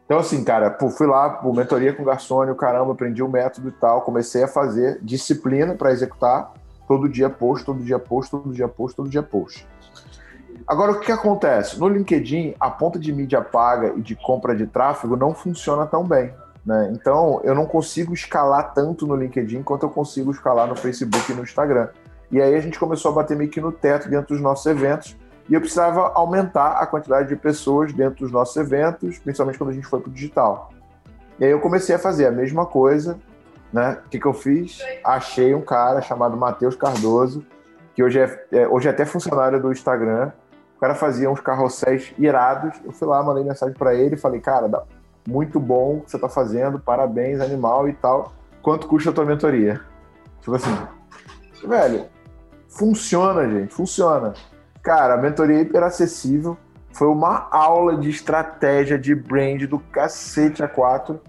[0.05, 3.71] Então, assim, cara, fui lá, pô, mentoria com o Garçônio, caramba, aprendi o método e
[3.71, 6.53] tal, comecei a fazer disciplina para executar
[6.87, 9.67] Todo dia post, todo dia post, todo dia post, todo dia post.
[10.67, 11.79] Agora, o que, acontece?
[11.79, 16.03] No LinkedIn, a ponta de mídia paga e de compra de tráfego não funciona tão
[16.03, 16.33] bem.
[16.65, 16.91] Né?
[16.93, 21.35] Então, eu não consigo escalar tanto no LinkedIn quanto eu consigo escalar no Facebook e
[21.35, 21.89] no Instagram.
[22.31, 25.15] E aí a gente começou a bater meio que no teto dentro dos nossos eventos
[25.47, 29.73] e eu precisava aumentar a quantidade de pessoas dentro dos nossos eventos, principalmente quando a
[29.73, 30.71] gente foi para o digital.
[31.39, 33.19] E aí eu comecei a fazer a mesma coisa,
[33.71, 33.99] né?
[34.05, 34.79] O que, que eu fiz?
[35.03, 37.45] Achei um cara chamado Matheus Cardoso,
[37.93, 40.31] que hoje é, é, hoje é até funcionário do Instagram.
[40.77, 42.77] O cara fazia uns carrosséis irados.
[42.83, 44.69] Eu fui lá, mandei mensagem para ele, falei, cara,
[45.27, 48.33] muito bom o que você tá fazendo, parabéns, animal e tal.
[48.61, 49.81] Quanto custa a tua mentoria?
[50.41, 50.77] Tipo assim,
[51.65, 52.05] velho,
[52.67, 54.33] funciona, gente, funciona.
[54.83, 56.57] Cara, a mentoria é hiper acessível.
[56.91, 61.19] Foi uma aula de estratégia de brand do cacete a quatro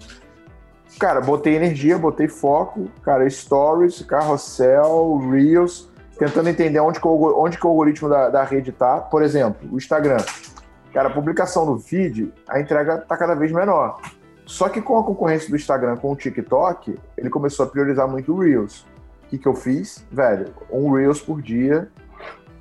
[0.98, 7.58] cara, botei energia, botei foco, cara, stories, carrossel, reels, tentando entender onde que o, onde
[7.58, 9.00] que o algoritmo da, da rede tá.
[9.00, 10.18] Por exemplo, o Instagram.
[10.92, 14.00] Cara, a publicação do feed, a entrega tá cada vez menor.
[14.46, 18.32] Só que com a concorrência do Instagram com o TikTok, ele começou a priorizar muito
[18.32, 18.86] o Reels.
[19.24, 20.06] O que, que eu fiz?
[20.10, 21.88] Velho, um Reels por dia,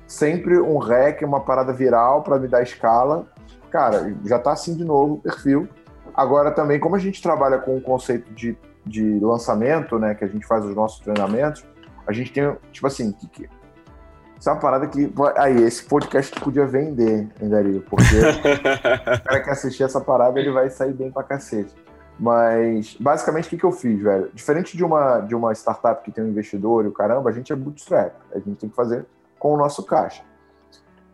[0.06, 3.26] sempre um rec, uma parada viral para me dar escala.
[3.70, 5.68] Cara, já tá assim de novo o perfil.
[6.16, 8.56] Agora também, como a gente trabalha com o conceito de,
[8.86, 11.64] de lançamento, né, que a gente faz os nossos treinamentos,
[12.06, 13.48] a gente tem, tipo assim, que, que,
[14.38, 15.12] essa é uma parada que.
[15.36, 18.04] Aí, esse podcast podia vender, Dario, porque
[19.18, 21.74] o cara que assistir essa parada, ele vai sair bem pra cacete.
[22.18, 24.30] Mas, basicamente, o que, que eu fiz, velho?
[24.32, 27.52] Diferente de uma, de uma startup que tem um investidor e o caramba, a gente
[27.52, 28.14] é bootstrap.
[28.34, 29.04] A gente tem que fazer
[29.38, 30.22] com o nosso caixa.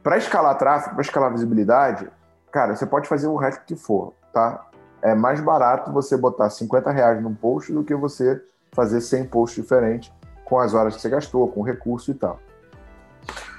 [0.03, 2.09] Para escalar tráfego, para escalar visibilidade,
[2.51, 4.65] cara, você pode fazer o resto que for, tá?
[5.03, 8.41] É mais barato você botar 50 reais num post do que você
[8.73, 10.13] fazer 100 posts diferentes
[10.45, 12.39] com as horas que você gastou, com o recurso e tal.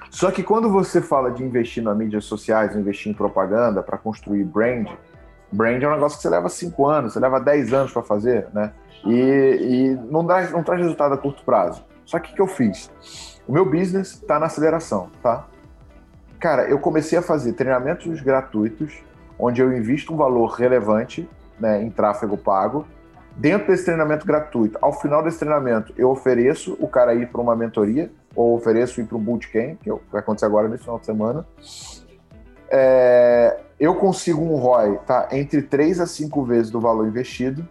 [0.10, 4.44] Só que quando você fala de investir nas mídias sociais, investir em propaganda para construir
[4.44, 4.88] brand,
[5.52, 8.48] brand é um negócio que você leva 5 anos, você leva 10 anos para fazer,
[8.54, 8.72] né?
[9.06, 11.84] E, e, não, dá, não traz resultado a curto prazo.
[12.06, 12.92] Só que o que eu fiz?
[13.48, 15.48] O meu business está na aceleração, tá?
[16.40, 18.94] Cara, eu comecei a fazer treinamentos gratuitos,
[19.38, 21.28] onde eu invisto um valor relevante
[21.60, 22.86] né, em tráfego pago.
[23.36, 27.56] Dentro desse treinamento gratuito, ao final desse treinamento, eu ofereço o cara ir para uma
[27.56, 31.46] mentoria, ou ofereço ir para um bootcamp, que vai acontecer agora nesse final de semana.
[32.70, 37.68] É, eu consigo um ROI tá, entre 3 a 5 vezes do valor investido.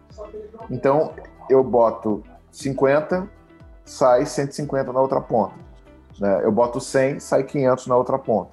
[0.70, 1.12] Então,
[1.48, 3.28] eu boto 50,
[3.84, 5.54] sai 150 na outra ponta.
[6.20, 6.40] Né?
[6.44, 8.50] Eu boto 100, sai 500 na outra ponta.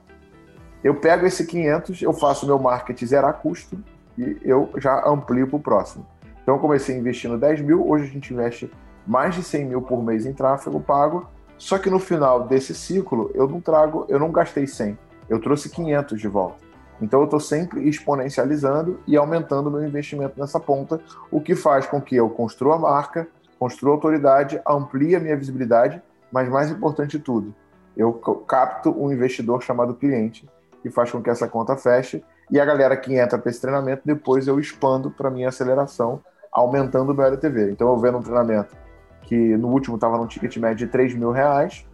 [0.84, 3.78] Eu pego esse 500, eu faço meu marketing zerar custo
[4.18, 6.06] e eu já amplio para o próximo.
[6.42, 8.72] Então, eu comecei investindo 10 mil, hoje a gente investe
[9.06, 11.28] mais de 100 mil por mês em tráfego pago,
[11.58, 15.70] só que no final desse ciclo, eu não trago, eu não gastei 100, eu trouxe
[15.70, 16.70] 500 de volta.
[17.02, 22.02] Então eu estou sempre exponencializando e aumentando meu investimento nessa ponta, o que faz com
[22.02, 23.28] que eu construa a marca,
[23.58, 26.02] construa autoridade, amplie a minha visibilidade,
[26.32, 27.54] mas mais importante de tudo,
[27.96, 30.48] eu capto um investidor chamado cliente,
[30.82, 34.02] que faz com que essa conta feche, e a galera que entra para esse treinamento,
[34.06, 36.22] depois eu expando para minha aceleração,
[36.52, 37.72] aumentando o meu LTV.
[37.72, 38.76] Então eu vendo um treinamento
[39.24, 41.86] que no último estava num ticket médio de 3 mil reais,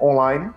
[0.00, 0.50] online.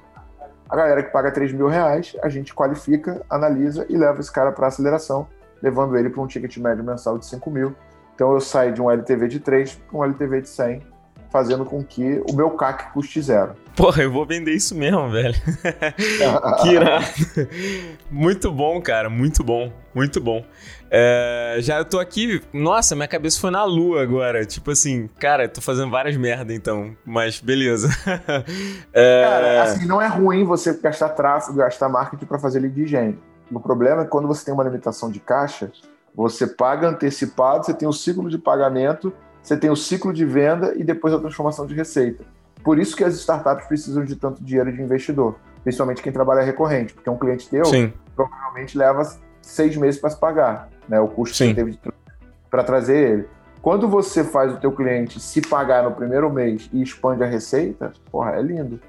[0.69, 4.51] A galera que paga 3 mil reais, a gente qualifica, analisa e leva esse cara
[4.51, 5.28] para aceleração,
[5.61, 7.76] levando ele para um ticket médio mensal de 5 mil.
[8.15, 10.93] Então eu saio de um LTV de 3 para um LTV de 100,
[11.34, 13.55] fazendo com que o meu CAC custe zero.
[13.75, 15.34] Porra, eu vou vender isso mesmo, velho.
[16.61, 17.05] que irado.
[18.11, 20.45] Muito bom, cara, muito bom, muito bom.
[20.91, 24.45] É, já eu tô aqui, nossa, minha cabeça foi na lua agora.
[24.45, 27.89] Tipo assim, cara, tô fazendo várias merda então, mas beleza.
[28.93, 29.23] é...
[29.23, 33.17] Cara, assim, não é ruim você gastar tráfego, gastar marketing para fazer lead gen.
[33.51, 35.71] O problema é que quando você tem uma limitação de caixa,
[36.15, 39.11] você paga antecipado, você tem o ciclo de pagamento,
[39.44, 42.24] você tem o ciclo de venda e depois a transformação de receita.
[42.64, 46.94] Por isso que as startups precisam de tanto dinheiro de investidor, principalmente quem trabalha recorrente,
[46.94, 47.94] porque um cliente teu Sim.
[48.16, 49.04] provavelmente leva
[49.41, 51.00] seis meses para se pagar né?
[51.00, 51.54] O custo Sim.
[51.54, 51.94] que você teve
[52.50, 53.28] para trazer ele.
[53.62, 57.94] Quando você faz o teu cliente se pagar no primeiro mês e expande a receita,
[58.12, 58.80] porra, é lindo.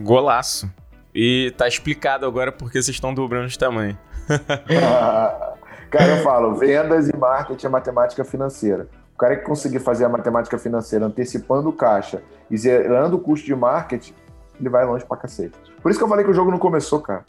[0.00, 0.68] Golaço.
[1.14, 3.96] E tá explicado agora porque vocês estão dobrando de tamanho.
[5.88, 8.88] cara, eu falo, vendas e marketing é matemática financeira.
[9.14, 13.54] O cara que conseguir fazer a matemática financeira antecipando caixa e zerando o custo de
[13.54, 14.12] marketing,
[14.58, 15.56] ele vai longe pra cacete.
[15.80, 17.24] Por isso que eu falei que o jogo não começou, cara.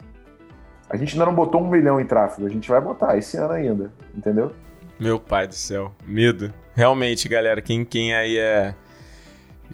[0.90, 3.52] A gente ainda não botou um milhão em tráfego, a gente vai botar esse ano
[3.52, 4.52] ainda, entendeu?
[4.98, 6.52] Meu pai do céu, medo.
[6.74, 8.74] Realmente, galera, quem, quem aí é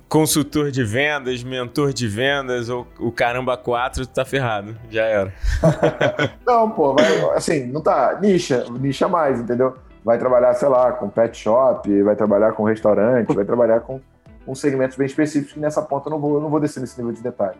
[0.09, 5.33] consultor de vendas, mentor de vendas ou o caramba 4, tá ferrado, já era.
[6.47, 9.77] não, pô, vai, assim, não tá, nicha, nicha mais, entendeu?
[10.05, 14.01] Vai trabalhar, sei lá, com pet shop, vai trabalhar com restaurante, vai trabalhar com,
[14.45, 16.99] com segmentos bem específicos que nessa ponta eu não vou, eu não vou descer nesse
[16.99, 17.59] nível de detalhe.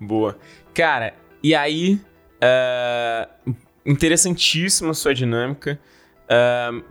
[0.00, 0.36] Boa.
[0.74, 1.12] Cara,
[1.42, 2.00] e aí
[2.42, 3.54] Uh,
[3.86, 5.78] interessantíssima sua dinâmica.
[6.28, 6.82] Uh,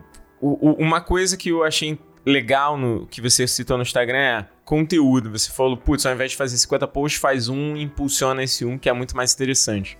[0.41, 5.29] uma coisa que eu achei legal no que você citou no Instagram é conteúdo.
[5.31, 8.77] Você falou, putz, ao invés de fazer 50 posts, faz um e impulsiona esse um,
[8.77, 9.97] que é muito mais interessante.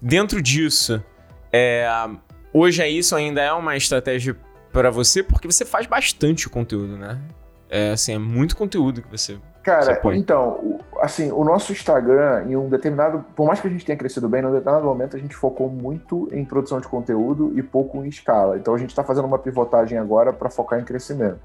[0.00, 1.04] Dentro disso,
[1.52, 1.86] é,
[2.56, 4.36] hoje é isso ainda é uma estratégia
[4.72, 7.20] para você, porque você faz bastante conteúdo, né?
[7.68, 12.68] É, assim, é muito conteúdo que você Cara, então, assim, o nosso Instagram, em um
[12.68, 13.24] determinado.
[13.34, 15.68] Por mais que a gente tenha crescido bem, em um determinado momento a gente focou
[15.68, 18.56] muito em produção de conteúdo e pouco em escala.
[18.56, 21.40] Então a gente está fazendo uma pivotagem agora para focar em crescimento.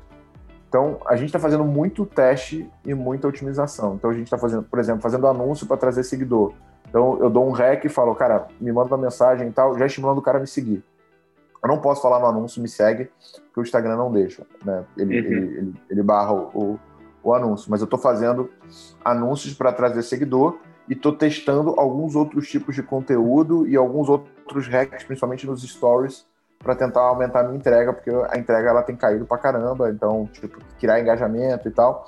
[0.70, 3.96] Então, a gente está fazendo muito teste e muita otimização.
[3.96, 6.54] Então, a gente está fazendo, por exemplo, fazendo anúncio para trazer seguidor.
[6.88, 9.88] Então, eu dou um rec e falo, cara, me manda uma mensagem e tal, já
[9.88, 10.84] estimulando o cara a me seguir.
[11.64, 13.10] Eu não posso falar no anúncio, me segue,
[13.46, 14.84] porque o Instagram não deixa, né?
[14.98, 15.26] Ele, uhum.
[15.26, 16.80] ele, ele, ele, barra o,
[17.24, 18.50] o anúncio, mas eu estou fazendo
[19.04, 20.58] anúncios para trazer seguidor
[20.90, 26.26] e estou testando alguns outros tipos de conteúdo e alguns outros hacks, principalmente nos stories,
[26.60, 30.28] para tentar aumentar a minha entrega, porque a entrega ela tem caído para caramba, então,
[30.32, 32.08] tipo, criar engajamento e tal.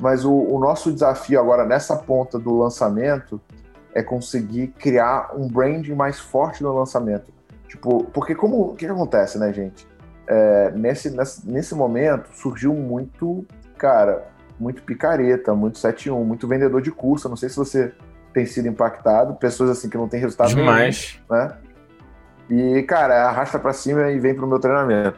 [0.00, 3.40] Mas o, o nosso desafio agora nessa ponta do lançamento
[3.94, 7.39] é conseguir criar um branding mais forte no lançamento.
[7.70, 9.86] Tipo, porque como o que, que acontece, né, gente?
[10.26, 13.46] É, nesse, nesse, momento surgiu muito,
[13.78, 14.26] cara,
[14.58, 17.28] muito picareta, muito 7-1, muito vendedor de curso.
[17.28, 17.92] não sei se você
[18.34, 21.20] tem sido impactado, pessoas assim que não tem resultado Demais.
[21.30, 21.56] nenhum, né?
[22.50, 25.16] E, cara, arrasta para cima e vem pro meu treinamento.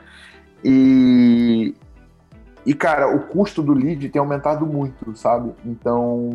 [0.63, 1.75] E
[2.67, 5.53] e, cara, o custo do lead tem aumentado muito, sabe?
[5.65, 6.31] Então,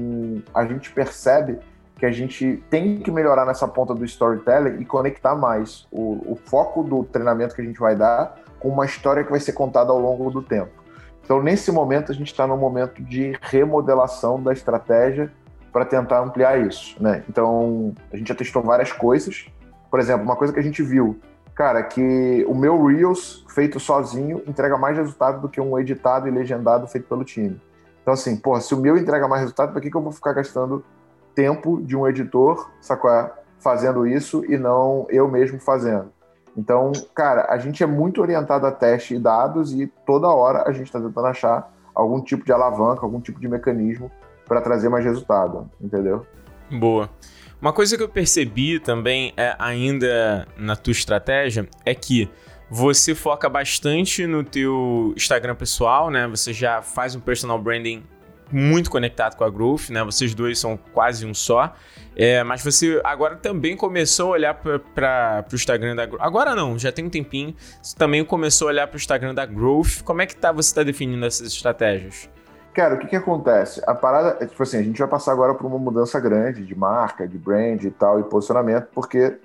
[0.53, 1.59] a gente percebe
[1.97, 6.35] que a gente tem que melhorar nessa ponta do storytelling e conectar mais o, o
[6.35, 9.91] foco do treinamento que a gente vai dar com uma história que vai ser contada
[9.91, 10.71] ao longo do tempo.
[11.23, 15.31] Então, nesse momento, a gente está no momento de remodelação da estratégia
[15.73, 17.23] para tentar ampliar isso, né?
[17.27, 19.47] Então, a gente já testou várias coisas.
[19.91, 21.19] Por exemplo, uma coisa que a gente viu
[21.57, 26.31] cara, que o meu Reels feito sozinho entrega mais resultado do que um editado e
[26.31, 27.59] legendado feito pelo time.
[28.03, 30.33] Então, assim, pô, se o meu entrega mais resultado, para que, que eu vou ficar
[30.33, 30.85] gastando
[31.37, 33.11] tempo de um editor, sacou?
[33.59, 36.11] Fazendo isso e não eu mesmo fazendo.
[36.57, 40.71] Então, cara, a gente é muito orientado a teste e dados e toda hora a
[40.71, 44.11] gente está tentando achar algum tipo de alavanca, algum tipo de mecanismo
[44.47, 46.25] para trazer mais resultado, entendeu?
[46.71, 47.07] Boa.
[47.61, 52.27] Uma coisa que eu percebi também é, ainda na tua estratégia é que
[52.67, 56.27] você foca bastante no teu Instagram pessoal, né?
[56.27, 58.03] Você já faz um personal branding
[58.51, 60.03] muito conectado com a Growth, né?
[60.03, 61.73] Vocês dois são quase um só.
[62.15, 66.21] É, mas você agora também começou a olhar para o Instagram da Growth.
[66.21, 67.53] Agora não, já tem um tempinho.
[67.81, 70.01] Você também começou a olhar para o Instagram da Growth.
[70.03, 72.29] Como é que tá, você está definindo essas estratégias?
[72.73, 73.81] Cara, o que que acontece?
[73.87, 76.75] A parada, é, tipo assim, a gente vai passar agora por uma mudança grande de
[76.75, 79.35] marca, de brand e tal, e posicionamento, porque,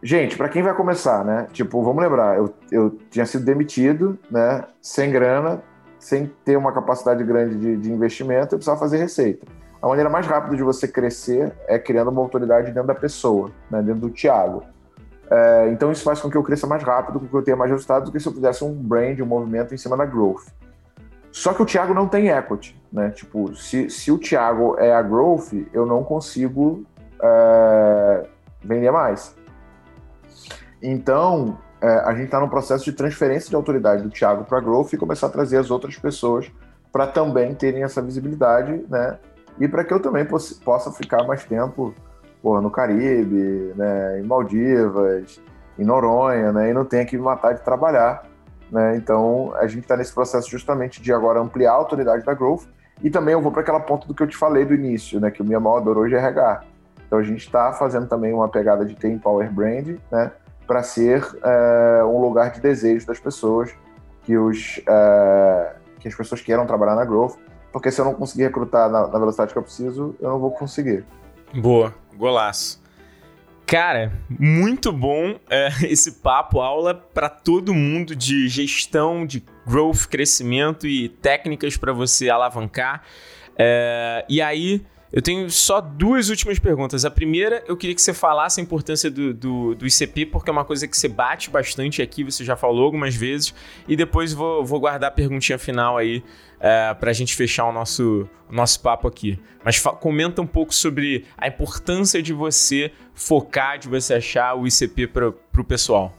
[0.00, 1.48] gente, para quem vai começar, né?
[1.52, 4.62] Tipo, vamos lembrar, eu, eu tinha sido demitido, né?
[4.80, 5.60] Sem grana,
[6.06, 9.44] sem ter uma capacidade grande de, de investimento, eu precisava fazer receita.
[9.82, 13.82] A maneira mais rápida de você crescer é criando uma autoridade dentro da pessoa, né?
[13.82, 14.62] dentro do Thiago.
[15.28, 17.72] É, então isso faz com que eu cresça mais rápido, com que eu tenha mais
[17.72, 20.44] resultados do que se eu fizesse um brand, um movimento em cima da growth.
[21.32, 23.10] Só que o Thiago não tem equity, né?
[23.10, 26.84] Tipo, se, se o Thiago é a growth, eu não consigo
[27.20, 28.28] é,
[28.62, 29.34] vender mais.
[30.80, 34.60] Então, é, a gente está no processo de transferência de autoridade do Thiago para a
[34.60, 36.50] growth e começar a trazer as outras pessoas
[36.92, 39.18] para também terem essa visibilidade, né?
[39.58, 41.94] E para que eu também possa ficar mais tempo
[42.42, 44.20] porra, no Caribe, né?
[44.20, 45.40] em Maldivas,
[45.78, 46.70] em Noronha, né?
[46.70, 48.22] E não tenha que me matar de trabalhar
[48.70, 48.96] né?
[48.96, 52.64] Então, a gente está nesse processo justamente de agora ampliar a autoridade da Growth
[53.02, 55.30] e também eu vou para aquela ponta do que eu te falei do início, né?
[55.30, 56.64] que o minha maior dor hoje é RH.
[57.06, 60.32] Então, a gente está fazendo também uma pegada de ter Power Brand né?
[60.66, 63.74] Para ser é, um lugar de desejo das pessoas,
[64.22, 67.36] que, os, é, que as pessoas queiram trabalhar na Growth,
[67.72, 70.50] porque se eu não conseguir recrutar na, na velocidade que eu preciso, eu não vou
[70.50, 71.04] conseguir.
[71.54, 72.82] Boa, golaço.
[73.66, 80.86] Cara, muito bom é, esse papo, aula para todo mundo de gestão, de growth, crescimento
[80.86, 83.02] e técnicas para você alavancar.
[83.58, 84.86] É, e aí,
[85.16, 87.06] eu tenho só duas últimas perguntas.
[87.06, 90.52] A primeira, eu queria que você falasse a importância do, do, do ICP, porque é
[90.52, 93.54] uma coisa que você bate bastante aqui, você já falou algumas vezes.
[93.88, 96.22] E depois vou, vou guardar a perguntinha final aí
[96.60, 99.40] é, para a gente fechar o nosso, o nosso papo aqui.
[99.64, 105.06] Mas comenta um pouco sobre a importância de você focar, de você achar o ICP
[105.06, 106.14] para o pessoal.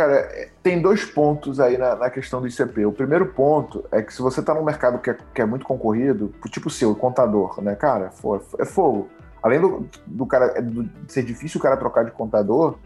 [0.00, 2.86] Cara, é, tem dois pontos aí na, na, questão do ICP.
[2.86, 5.66] O primeiro ponto é que se você está num mercado que é, que é, muito
[5.66, 8.10] concorrido, tipo o seu, contador, né, cara,
[8.58, 9.10] é fogo.
[9.42, 12.78] Além do, do cara do, de ser difícil o cara trocar de contador,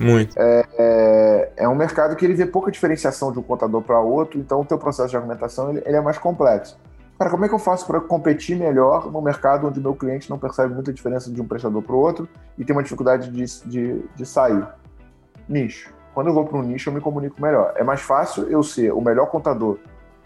[0.00, 0.36] muito.
[0.36, 4.40] É, é, é, um mercado que ele vê pouca diferenciação de um contador para outro,
[4.40, 6.76] então o teu processo de argumentação ele, ele é mais complexo.
[7.16, 10.28] Cara, como é que eu faço para competir melhor no mercado onde o meu cliente
[10.28, 13.44] não percebe muita diferença de um prestador para o outro e tem uma dificuldade de,
[13.64, 14.66] de, de sair?
[15.48, 15.94] Nicho.
[16.16, 17.74] Quando eu vou para um nicho, eu me comunico melhor.
[17.76, 19.76] É mais fácil eu ser o melhor contador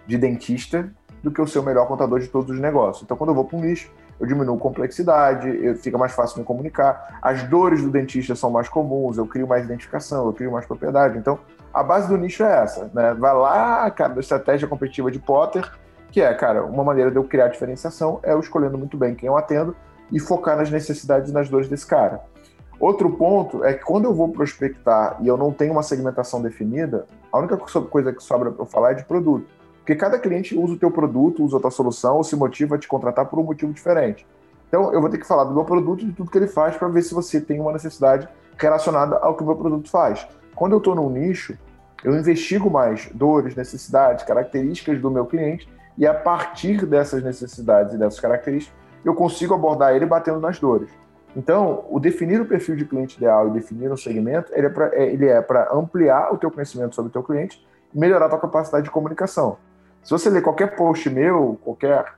[0.07, 0.89] de dentista
[1.21, 3.03] do que eu ser o melhor contador de todos os negócios.
[3.03, 6.45] Então, quando eu vou para um nicho, eu diminuo complexidade, eu, fica mais fácil me
[6.45, 7.19] comunicar.
[7.21, 11.19] As dores do dentista são mais comuns, eu crio mais identificação, eu crio mais propriedade.
[11.19, 11.41] Então,
[11.75, 13.13] a base do nicho é essa, né?
[13.15, 15.69] Vai lá, cara, da estratégia competitiva de Potter,
[16.13, 19.27] que é, cara, uma maneira de eu criar diferenciação é eu escolhendo muito bem quem
[19.27, 19.75] eu atendo
[20.13, 22.21] e focar nas necessidades e nas dores desse cara.
[22.81, 27.07] Outro ponto é que quando eu vou prospectar e eu não tenho uma segmentação definida,
[27.31, 29.47] a única coisa que sobra para eu falar é de produto.
[29.81, 32.79] Porque cada cliente usa o teu produto, usa a tua solução ou se motiva a
[32.79, 34.27] te contratar por um motivo diferente.
[34.67, 36.75] Então, eu vou ter que falar do meu produto e de tudo que ele faz
[36.75, 38.27] para ver se você tem uma necessidade
[38.57, 40.27] relacionada ao que o meu produto faz.
[40.55, 41.59] Quando eu estou num nicho,
[42.03, 45.69] eu investigo mais dores, necessidades, características do meu cliente
[45.99, 50.89] e a partir dessas necessidades e dessas características, eu consigo abordar ele batendo nas dores.
[51.37, 54.67] Então, o definir o perfil de cliente ideal e definir um segmento, ele
[55.27, 57.65] é para é ampliar o teu conhecimento sobre o teu cliente
[57.95, 59.57] e melhorar a tua capacidade de comunicação.
[60.03, 62.15] Se você ler qualquer post meu, qualquer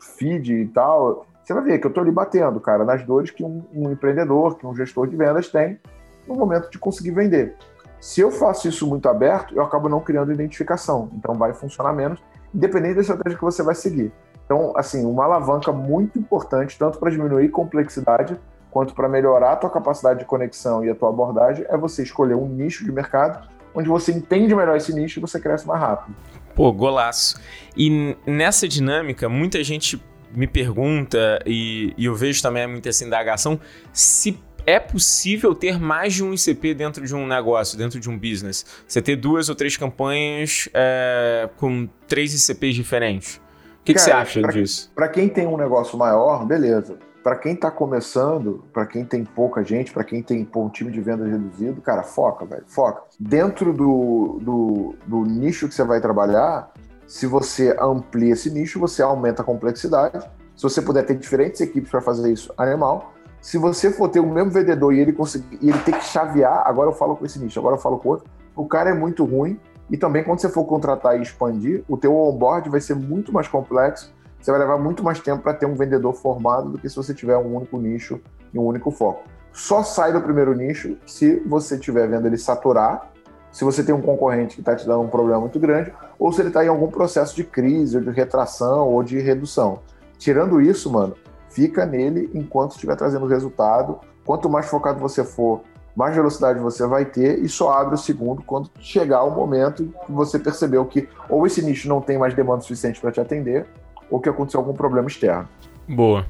[0.00, 3.42] feed e tal, você vai ver que eu estou ali batendo, cara, nas dores que
[3.42, 5.80] um, um, empreendedor, que um gestor de vendas tem
[6.26, 7.56] no momento de conseguir vender.
[8.00, 12.22] Se eu faço isso muito aberto, eu acabo não criando identificação, então vai funcionar menos
[12.54, 14.12] independente da estratégia que você vai seguir.
[14.44, 18.38] Então, assim, uma alavanca muito importante, tanto para diminuir complexidade,
[18.72, 22.34] quanto para melhorar a tua capacidade de conexão e a tua abordagem, é você escolher
[22.34, 26.16] um nicho de mercado onde você entende melhor esse nicho e você cresce mais rápido.
[26.54, 27.38] Pô, golaço.
[27.76, 30.02] E nessa dinâmica, muita gente
[30.34, 33.60] me pergunta, e, e eu vejo também muita essa indagação,
[33.92, 38.18] se é possível ter mais de um ICP dentro de um negócio, dentro de um
[38.18, 38.64] business.
[38.86, 43.36] Você ter duas ou três campanhas é, com três ICPs diferentes.
[43.36, 44.92] O que, Cara, que você acha pra, disso?
[44.94, 46.98] Para quem tem um negócio maior, beleza.
[47.22, 51.00] Para quem está começando, para quem tem pouca gente, para quem tem um time de
[51.00, 53.02] vendas reduzido, cara, foca, velho, foca.
[53.18, 56.72] Dentro do, do, do nicho que você vai trabalhar,
[57.06, 60.18] se você amplia esse nicho, você aumenta a complexidade.
[60.56, 63.12] Se você puder ter diferentes equipes para fazer isso, animal.
[63.40, 66.90] Se você for ter o mesmo vendedor e ele conseguir, e ele que chavear, agora
[66.90, 69.60] eu falo com esse nicho, agora eu falo com outro, o cara é muito ruim.
[69.90, 73.46] E também quando você for contratar e expandir, o teu onboard vai ser muito mais
[73.46, 74.12] complexo.
[74.42, 77.14] Você vai levar muito mais tempo para ter um vendedor formado do que se você
[77.14, 78.20] tiver um único nicho
[78.52, 79.22] e um único foco.
[79.52, 83.12] Só sai do primeiro nicho se você estiver vendo ele saturar,
[83.52, 86.40] se você tem um concorrente que está te dando um problema muito grande, ou se
[86.40, 89.78] ele está em algum processo de crise, ou de retração, ou de redução.
[90.18, 91.14] Tirando isso, mano,
[91.48, 94.00] fica nele enquanto estiver trazendo resultado.
[94.24, 95.60] Quanto mais focado você for,
[95.94, 100.10] mais velocidade você vai ter e só abre o segundo quando chegar o momento que
[100.10, 103.68] você percebeu que ou esse nicho não tem mais demanda suficiente para te atender
[104.12, 105.48] ou que aconteceu algum problema externo.
[105.88, 106.26] Boa.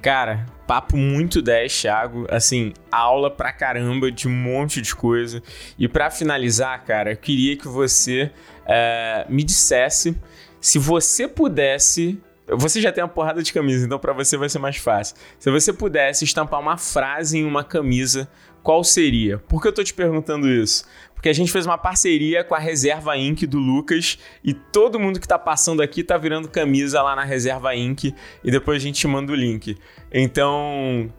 [0.00, 2.26] Cara, papo muito 10, Thiago.
[2.30, 5.42] Assim, aula pra caramba de um monte de coisa.
[5.78, 8.30] E para finalizar, cara, eu queria que você
[8.66, 10.16] é, me dissesse
[10.60, 14.58] se você pudesse você já tem uma porrada de camisa, então para você vai ser
[14.58, 15.16] mais fácil.
[15.38, 18.28] Se você pudesse estampar uma frase em uma camisa,
[18.62, 19.38] qual seria?
[19.38, 20.84] Por que eu tô te perguntando isso?
[21.24, 23.46] Porque a gente fez uma parceria com a Reserva Inc.
[23.46, 27.74] do Lucas e todo mundo que tá passando aqui tá virando camisa lá na Reserva
[27.74, 28.14] Inc.
[28.44, 29.74] e depois a gente te manda o link.
[30.12, 31.10] Então,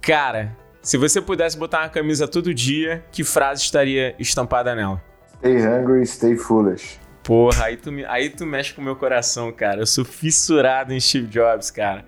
[0.00, 5.04] cara, se você pudesse botar uma camisa todo dia, que frase estaria estampada nela?
[5.36, 6.98] Stay hungry, stay foolish.
[7.22, 9.82] Porra, aí tu, aí tu mexe com o meu coração, cara.
[9.82, 12.06] Eu sou fissurado em Steve Jobs, cara.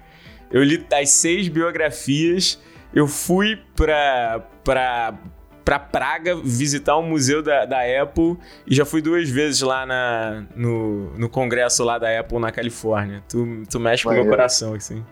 [0.50, 2.59] Eu li as seis biografias,
[2.94, 5.18] eu fui pra, pra,
[5.64, 8.36] pra Praga visitar o museu da, da Apple
[8.66, 13.22] e já fui duas vezes lá na, no, no congresso lá da Apple na Califórnia.
[13.28, 15.04] Tu, tu mexe com o meu coração, assim.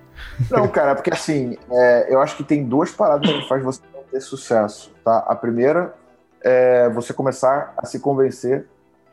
[0.51, 4.03] Não, cara, porque assim, é, eu acho que tem duas paradas que faz você não
[4.03, 5.19] ter sucesso, tá?
[5.27, 5.95] A primeira
[6.43, 8.67] é você começar a se convencer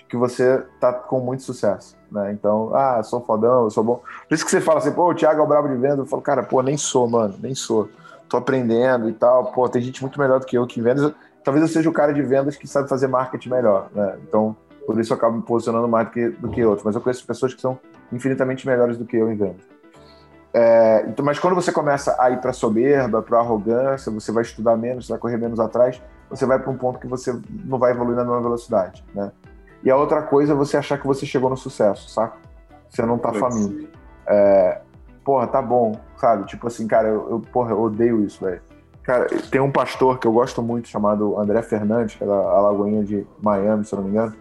[0.07, 2.31] que você tá com muito sucesso, né?
[2.31, 4.01] Então, ah, sou fodão, eu sou bom.
[4.27, 6.01] Por isso que você fala assim, pô, o Thiago é o brabo de venda.
[6.01, 7.89] Eu falo, cara, pô, nem sou, mano, nem sou.
[8.29, 9.51] Tô aprendendo e tal.
[9.51, 11.13] Pô, tem gente muito melhor do que eu que vende.
[11.47, 14.17] Talvez eu seja o cara de vendas que sabe fazer marketing melhor, né?
[14.21, 14.53] Então,
[14.85, 16.83] por isso eu acabo me posicionando mais do que, do que outros.
[16.83, 17.79] Mas eu conheço pessoas que são
[18.11, 19.61] infinitamente melhores do que eu em vendas.
[20.53, 24.75] É, então, mas quando você começa a ir para soberba, para arrogância, você vai estudar
[24.75, 27.33] menos, você vai correr menos atrás, você vai para um ponto que você
[27.63, 29.31] não vai evoluir na mesma velocidade, né?
[29.81, 32.35] E a outra coisa é você achar que você chegou no sucesso, saca?
[32.89, 33.87] Você não tá faminto.
[34.27, 34.81] É,
[35.23, 36.45] porra, tá bom, sabe?
[36.45, 38.66] Tipo assim, cara, eu, eu porra, eu odeio isso, velho.
[39.07, 43.05] Cara, tem um pastor que eu gosto muito chamado André Fernandes, que é da Alagoinha
[43.05, 44.35] de Miami, se eu não me engano.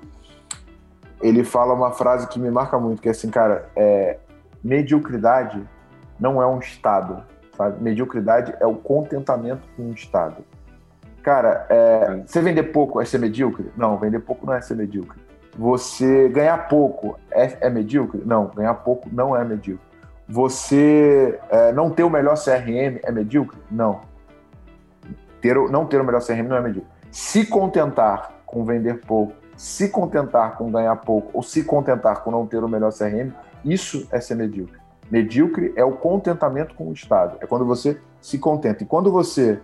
[1.22, 4.18] Ele fala uma frase que me marca muito, que é assim, cara, é,
[4.64, 5.62] mediocridade
[6.18, 7.22] não é um estado,
[7.56, 7.80] sabe?
[7.80, 10.44] Mediocridade é o contentamento com um estado.
[11.22, 13.70] Cara, é, você vender pouco é ser medíocre?
[13.76, 15.16] Não, vender pouco não é ser medíocre.
[15.56, 18.20] Você ganhar pouco é, é medíocre?
[18.26, 19.86] Não, ganhar pouco não é medíocre.
[20.28, 23.60] Você é, não ter o melhor CRM é medíocre?
[23.70, 24.15] Não.
[25.46, 26.90] Ter, não ter o melhor CRM não é medíocre.
[27.08, 32.44] Se contentar com vender pouco, se contentar com ganhar pouco, ou se contentar com não
[32.44, 33.32] ter o melhor CRM,
[33.64, 34.76] isso é ser medíocre.
[35.08, 37.38] Medíocre é o contentamento com o estado.
[37.40, 38.82] É quando você se contenta.
[38.82, 39.60] E quando você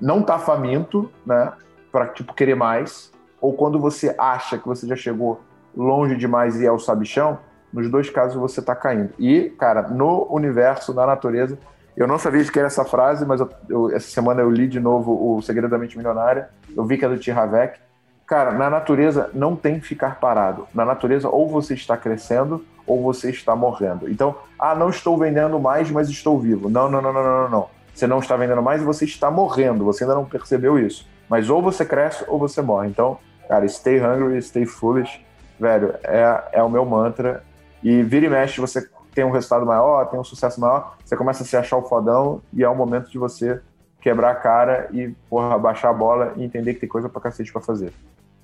[0.00, 1.52] não está faminto, né,
[1.92, 5.40] para tipo querer mais, ou quando você acha que você já chegou
[5.76, 7.38] longe demais e é o sabichão,
[7.72, 9.12] nos dois casos você está caindo.
[9.20, 11.56] E, cara, no universo, na natureza,
[11.96, 14.68] eu não sabia de que era essa frase, mas eu, eu, essa semana eu li
[14.68, 17.30] de novo o Segredo da Mente Milionária, eu vi que é do T.
[17.30, 17.78] Havek.
[18.26, 20.66] Cara, na natureza não tem ficar parado.
[20.74, 24.10] Na natureza, ou você está crescendo, ou você está morrendo.
[24.10, 26.68] Então, ah, não estou vendendo mais, mas estou vivo.
[26.68, 27.68] Não, não, não, não, não, não.
[27.94, 29.84] Você não está vendendo mais e você está morrendo.
[29.84, 31.06] Você ainda não percebeu isso.
[31.28, 32.88] Mas ou você cresce ou você morre.
[32.88, 33.18] Então,
[33.48, 35.24] cara, stay hungry, stay foolish,
[35.58, 37.42] velho, é, é o meu mantra.
[37.82, 38.86] E vira e mexe, você
[39.16, 42.42] tem um resultado maior, tem um sucesso maior, você começa a se achar o fodão
[42.52, 43.62] e é o momento de você
[43.98, 47.50] quebrar a cara e, porra, baixar a bola e entender que tem coisa pra cacete
[47.50, 47.94] pra fazer.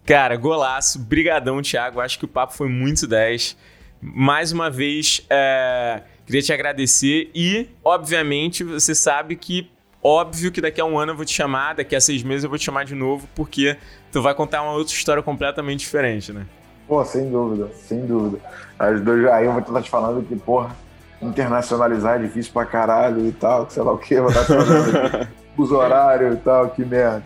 [0.06, 0.98] Cara, golaço.
[0.98, 2.00] Brigadão, Thiago.
[2.00, 3.54] Acho que o papo foi muito 10.
[4.00, 9.70] mais uma vez, é, queria te agradecer e, obviamente, você sabe que
[10.04, 12.50] Óbvio que daqui a um ano eu vou te chamar, daqui a seis meses eu
[12.50, 13.76] vou te chamar de novo, porque
[14.10, 16.44] tu vai contar uma outra história completamente diferente, né?
[16.86, 18.38] Pô, sem dúvida, sem dúvida.
[18.78, 20.74] As dois, aí eu vou estar te falando que, porra,
[21.20, 25.28] internacionalizar é difícil pra caralho e tal, sei lá o que, vou estar te falando
[25.56, 27.22] os horários e tal, que merda.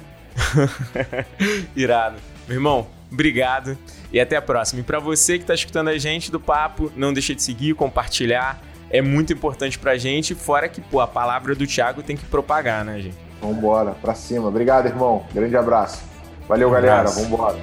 [1.75, 2.17] Irado.
[2.47, 3.77] Meu irmão, obrigado
[4.13, 4.81] e até a próxima.
[4.81, 8.61] E para você que está escutando a gente do papo, não deixe de seguir, compartilhar.
[8.89, 12.85] É muito importante pra gente, fora que, pô, a palavra do Thiago tem que propagar,
[12.85, 13.17] né, gente?
[13.41, 14.49] Vambora, pra cima.
[14.49, 15.25] Obrigado, irmão.
[15.35, 16.03] Grande abraço.
[16.49, 17.09] Valeu, um galera.
[17.11, 17.57] Vambora.